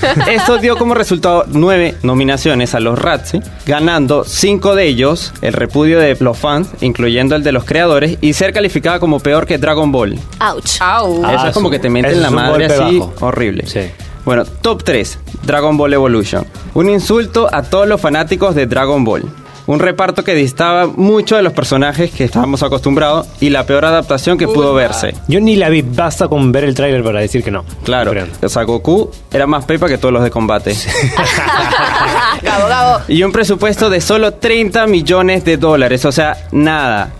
Esto 0.31 0.59
dio 0.59 0.77
como 0.77 0.95
resultado 0.95 1.45
nueve 1.49 1.95
nominaciones 2.03 2.75
a 2.75 2.81
los 2.81 2.99
Razzie, 2.99 3.43
ganando 3.67 4.25
cinco 4.25 4.75
de 4.75 4.87
ellos, 4.87 5.33
el 5.43 5.53
repudio 5.53 5.99
de 5.99 6.17
los 6.21 6.39
fans, 6.39 6.69
incluyendo 6.81 7.35
el 7.37 7.43
de 7.43 7.53
los 7.53 7.65
creadores, 7.65 8.19
y 8.21 8.33
ser 8.33 8.53
calificada 8.53 8.99
como 9.01 9.21
peor 9.21 9.47
que 9.47 9.59
Dragon 9.59 9.91
Ball. 9.93 10.19
Ouch. 10.41 10.81
Au. 10.81 11.23
Ah, 11.25 11.35
Eso 11.37 11.47
es 11.49 11.55
como 11.55 11.69
su- 11.69 11.73
que 11.73 11.79
te 11.79 11.91
meten 11.91 12.11
eso 12.13 12.21
la 12.21 12.27
es 12.27 12.31
un 12.31 12.37
madre 12.37 12.69
golpe 12.69 12.85
así, 12.85 12.99
bajo. 12.99 13.15
horrible. 13.27 13.67
Sí. 13.67 13.81
Bueno, 14.25 14.45
top 14.45 14.83
3, 14.83 15.19
Dragon 15.45 15.77
Ball 15.77 15.93
Evolution. 15.95 16.45
Un 16.75 16.91
insulto 16.91 17.49
a 17.53 17.63
todos 17.63 17.87
los 17.87 18.01
fanáticos 18.01 18.55
de 18.55 18.67
Dragon 18.67 19.05
Ball. 19.05 19.23
Un 19.67 19.81
reparto 19.81 20.23
que 20.23 20.35
distaba 20.35 20.87
mucho 20.87 21.37
de 21.37 21.43
los 21.43 21.53
personajes 21.53 22.13
que 22.13 22.25
estábamos 22.25 22.63
acostumbrados 22.63 23.27
y 23.41 23.51
la 23.51 23.67
peor 23.67 23.85
adaptación 23.85 24.39
que 24.39 24.47
pudo 24.47 24.75
verse. 24.75 25.15
Yo 25.27 25.41
ni 25.41 25.57
la 25.57 25.69
vi, 25.69 25.83
basta 25.83 26.29
con 26.29 26.53
ver 26.53 26.65
el 26.65 26.75
tráiler 26.75 27.03
para 27.03 27.21
decir 27.21 27.43
que 27.43 27.51
no. 27.51 27.65
Claro, 27.83 28.13
o 28.43 28.49
sea, 28.49 28.63
Goku 28.63 29.11
era 29.33 29.47
más 29.47 29.65
pepa 29.65 29.89
que 29.89 29.99
todos 29.99 30.13
los 30.13 30.23
de 30.23 30.31
combate. 30.31 30.75
Gabo, 32.43 32.69
Gabo. 32.69 33.01
Y 33.09 33.23
un 33.25 33.33
presupuesto 33.33 33.91
de 33.91 34.01
solo 34.01 34.35
30 34.35 34.87
millones 34.87 35.45
de 35.45 35.57
dólares, 35.57 36.05
o 36.05 36.13
sea, 36.13 36.37
nada. 36.53 37.11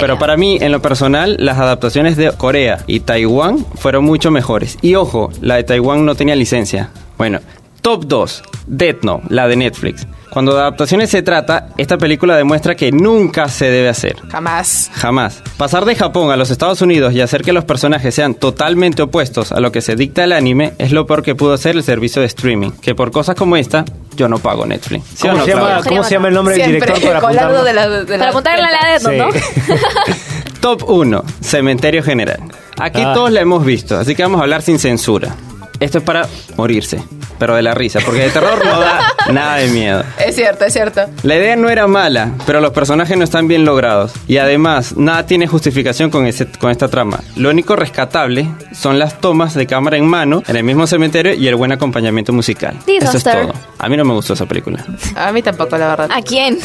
Pero 0.00 0.18
para 0.18 0.36
mí, 0.36 0.58
en 0.60 0.72
lo 0.72 0.80
personal, 0.80 1.36
las 1.38 1.58
adaptaciones 1.58 2.16
de 2.16 2.32
Corea 2.32 2.78
y 2.86 3.00
Taiwán 3.00 3.64
fueron 3.76 4.04
mucho 4.04 4.30
mejores. 4.30 4.78
Y 4.82 4.94
ojo, 4.94 5.30
la 5.40 5.56
de 5.56 5.64
Taiwán 5.64 6.06
no 6.06 6.14
tenía 6.14 6.36
licencia. 6.36 6.90
Bueno, 7.16 7.40
top 7.82 8.04
2, 8.06 8.42
Death 8.66 9.02
Note, 9.02 9.26
la 9.28 9.46
de 9.48 9.56
Netflix. 9.56 10.06
Cuando 10.30 10.54
de 10.54 10.60
adaptaciones 10.60 11.10
se 11.10 11.22
trata, 11.22 11.68
esta 11.78 11.96
película 11.98 12.36
demuestra 12.36 12.74
que 12.76 12.92
nunca 12.92 13.48
se 13.48 13.70
debe 13.70 13.88
hacer. 13.88 14.16
Jamás. 14.30 14.90
Jamás. 14.94 15.42
Pasar 15.56 15.84
de 15.84 15.94
Japón 15.96 16.30
a 16.30 16.36
los 16.36 16.50
Estados 16.50 16.82
Unidos 16.82 17.14
y 17.14 17.20
hacer 17.20 17.42
que 17.42 17.52
los 17.52 17.64
personajes 17.64 18.14
sean 18.14 18.34
totalmente 18.34 19.02
opuestos 19.02 19.52
a 19.52 19.60
lo 19.60 19.72
que 19.72 19.80
se 19.80 19.96
dicta 19.96 20.24
el 20.24 20.32
anime 20.32 20.74
es 20.78 20.92
lo 20.92 21.06
peor 21.06 21.22
que 21.22 21.34
pudo 21.34 21.54
hacer 21.54 21.76
el 21.76 21.82
servicio 21.82 22.20
de 22.20 22.26
streaming. 22.28 22.70
Que 22.72 22.94
por 22.94 23.10
cosas 23.10 23.34
como 23.36 23.56
esta, 23.56 23.84
yo 24.16 24.28
no 24.28 24.38
pago 24.38 24.66
Netflix. 24.66 25.04
¿Sí 25.14 25.22
¿Cómo, 25.28 25.38
no, 25.38 25.44
se 25.44 25.50
llama, 25.50 25.66
Claudia? 25.66 25.88
¿Cómo 25.88 26.04
se 26.04 26.10
llama 26.10 26.28
el 26.28 26.34
nombre 26.34 26.56
del 26.56 26.72
director 26.72 27.00
para 27.02 27.18
apuntarlo? 27.20 27.64
de 27.64 27.72
la, 27.72 27.88
de 27.88 28.04
Para 28.04 28.18
la- 28.18 28.28
apuntarle 28.28 28.64
a 28.64 28.70
la 28.70 28.98
Sí. 29.00 29.16
¿no? 29.16 29.28
Top 30.60 30.84
1, 30.88 31.24
Cementerio 31.40 32.02
General. 32.02 32.40
Aquí 32.78 33.00
Ah. 33.04 33.12
todos 33.14 33.30
la 33.32 33.40
hemos 33.40 33.64
visto, 33.64 33.96
así 33.96 34.14
que 34.14 34.22
vamos 34.22 34.40
a 34.40 34.42
hablar 34.44 34.62
sin 34.62 34.78
censura. 34.78 35.34
Esto 35.80 35.98
es 35.98 36.04
para 36.04 36.26
morirse, 36.56 37.00
pero 37.38 37.54
de 37.54 37.62
la 37.62 37.74
risa, 37.74 38.00
porque 38.04 38.20
de 38.22 38.30
terror 38.30 38.64
no 38.64 38.80
da 38.80 39.00
nada 39.32 39.56
de 39.56 39.68
miedo. 39.68 40.04
Es 40.18 40.34
cierto, 40.36 40.64
es 40.64 40.72
cierto. 40.72 41.02
La 41.22 41.36
idea 41.36 41.56
no 41.56 41.68
era 41.68 41.86
mala, 41.86 42.32
pero 42.46 42.60
los 42.60 42.72
personajes 42.72 43.16
no 43.16 43.24
están 43.24 43.48
bien 43.48 43.64
logrados. 43.64 44.12
Y 44.26 44.38
además, 44.38 44.96
nada 44.96 45.26
tiene 45.26 45.46
justificación 45.46 46.10
con, 46.10 46.26
ese, 46.26 46.46
con 46.46 46.70
esta 46.70 46.88
trama. 46.88 47.20
Lo 47.36 47.50
único 47.50 47.76
rescatable 47.76 48.48
son 48.72 48.98
las 48.98 49.20
tomas 49.20 49.54
de 49.54 49.66
cámara 49.66 49.96
en 49.96 50.06
mano 50.06 50.42
en 50.46 50.56
el 50.56 50.64
mismo 50.64 50.86
cementerio 50.86 51.34
y 51.34 51.46
el 51.48 51.54
buen 51.56 51.72
acompañamiento 51.72 52.32
musical. 52.32 52.74
Eso 52.86 53.06
es 53.06 53.12
Disaster. 53.12 53.46
todo. 53.46 53.54
A 53.78 53.88
mí 53.88 53.96
no 53.96 54.04
me 54.04 54.12
gustó 54.12 54.32
esa 54.34 54.46
película. 54.46 54.84
A 55.16 55.32
mí 55.32 55.42
tampoco, 55.42 55.76
la 55.78 55.88
verdad. 55.88 56.10
¿A 56.12 56.22
quién? 56.22 56.58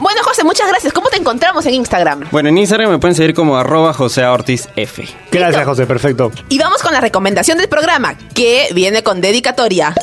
Bueno, 0.00 0.20
José, 0.24 0.42
muchas 0.44 0.68
gracias. 0.68 0.92
¿Cómo 0.92 1.08
te 1.10 1.16
encontramos 1.16 1.64
en 1.66 1.74
Instagram? 1.74 2.24
Bueno, 2.30 2.48
en 2.48 2.58
Instagram 2.58 2.90
me 2.90 2.98
pueden 2.98 3.14
seguir 3.14 3.34
como 3.34 3.56
arroba 3.56 3.92
José 3.92 4.24
Ortiz 4.24 4.68
F. 4.76 5.06
Gracias, 5.30 5.64
José, 5.64 5.86
perfecto. 5.86 6.32
Y 6.48 6.58
vamos 6.58 6.82
con 6.82 6.92
la 6.92 7.00
recomendación 7.00 7.58
del 7.58 7.68
programa, 7.68 8.14
que 8.34 8.68
viene 8.74 9.02
con 9.02 9.20
dedicatoria. 9.20 9.94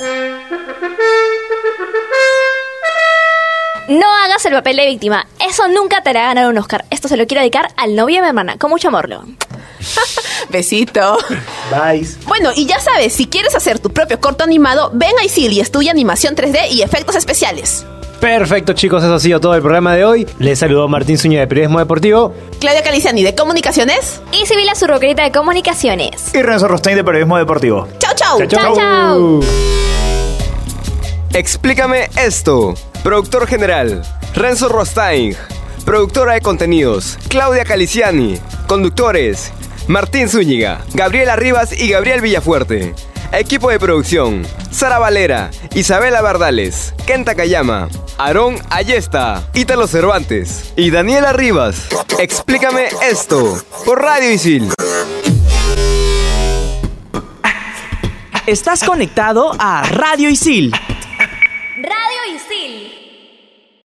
No 3.87 4.05
hagas 4.23 4.45
el 4.45 4.53
papel 4.53 4.77
de 4.77 4.85
víctima. 4.87 5.27
Eso 5.45 5.67
nunca 5.67 6.01
te 6.01 6.11
hará 6.11 6.27
ganar 6.27 6.47
un 6.47 6.57
Oscar. 6.57 6.85
Esto 6.89 7.07
se 7.07 7.17
lo 7.17 7.27
quiero 7.27 7.41
dedicar 7.41 7.69
al 7.75 7.95
novio 7.95 8.17
de 8.17 8.21
mi 8.21 8.27
hermana. 8.29 8.57
Con 8.57 8.69
mucho 8.69 8.87
amor, 8.87 9.09
Leo. 9.09 9.23
Besito. 10.49 11.17
Bye. 11.69 12.07
Bueno, 12.27 12.51
y 12.55 12.65
ya 12.65 12.79
sabes, 12.79 13.13
si 13.13 13.27
quieres 13.27 13.55
hacer 13.55 13.79
tu 13.79 13.91
propio 13.91 14.19
corto 14.21 14.43
animado, 14.43 14.91
ven 14.93 15.11
a 15.19 15.25
ISIL 15.25 15.51
y 15.51 15.59
estudia 15.59 15.91
animación 15.91 16.35
3D 16.35 16.71
y 16.71 16.81
efectos 16.81 17.15
especiales. 17.15 17.85
Perfecto, 18.21 18.71
chicos, 18.71 19.03
eso 19.03 19.13
ha 19.15 19.19
sido 19.19 19.41
todo 19.41 19.53
el 19.53 19.61
programa 19.61 19.93
de 19.95 20.05
hoy. 20.05 20.25
Les 20.39 20.59
saludó 20.59 20.87
Martín 20.87 21.17
Zúñiga 21.17 21.41
de 21.41 21.47
Periodismo 21.47 21.79
Deportivo. 21.79 22.33
Claudia 22.61 22.81
Caliciani 22.81 23.21
de 23.21 23.35
Comunicaciones. 23.35 24.21
Y 24.31 24.45
Sibila 24.45 24.75
Zurroquerita 24.75 25.23
de 25.23 25.33
Comunicaciones. 25.33 26.33
Y 26.33 26.41
Renzo 26.41 26.69
Rostain 26.69 26.95
de 26.95 27.03
Periodismo 27.03 27.37
Deportivo. 27.37 27.89
Chau, 27.99 28.15
chau. 28.15 28.47
Chao, 28.47 28.75
chao. 28.75 29.72
Explícame 31.33 32.11
esto. 32.15 32.75
Productor 33.01 33.47
general, 33.47 34.03
Renzo 34.35 34.69
Rostain. 34.69 35.35
Productora 35.83 36.33
de 36.33 36.41
contenidos, 36.41 37.17
Claudia 37.27 37.65
Caliciani. 37.65 38.39
Conductores, 38.67 39.51
Martín 39.87 40.29
Zúñiga, 40.29 40.81
Gabriela 40.93 41.35
Rivas 41.35 41.73
y 41.75 41.89
Gabriel 41.89 42.21
Villafuerte. 42.21 42.93
Equipo 43.31 43.71
de 43.71 43.79
producción, 43.79 44.45
Sara 44.69 44.99
Valera, 44.99 45.49
Isabela 45.73 46.21
Bardales, 46.21 46.93
Kenta 47.07 47.33
Kayama, 47.33 47.89
Aarón 48.19 48.57
Ayesta, 48.69 49.43
Ítalo 49.55 49.87
Cervantes 49.87 50.71
y 50.75 50.91
Daniela 50.91 51.33
Rivas. 51.33 51.87
Explícame 52.19 52.89
esto 53.09 53.59
por 53.85 54.03
Radio 54.03 54.31
Isil. 54.31 54.71
Estás 58.45 58.83
conectado 58.83 59.51
a 59.57 59.81
Radio 59.81 60.29
Isil 60.29 60.71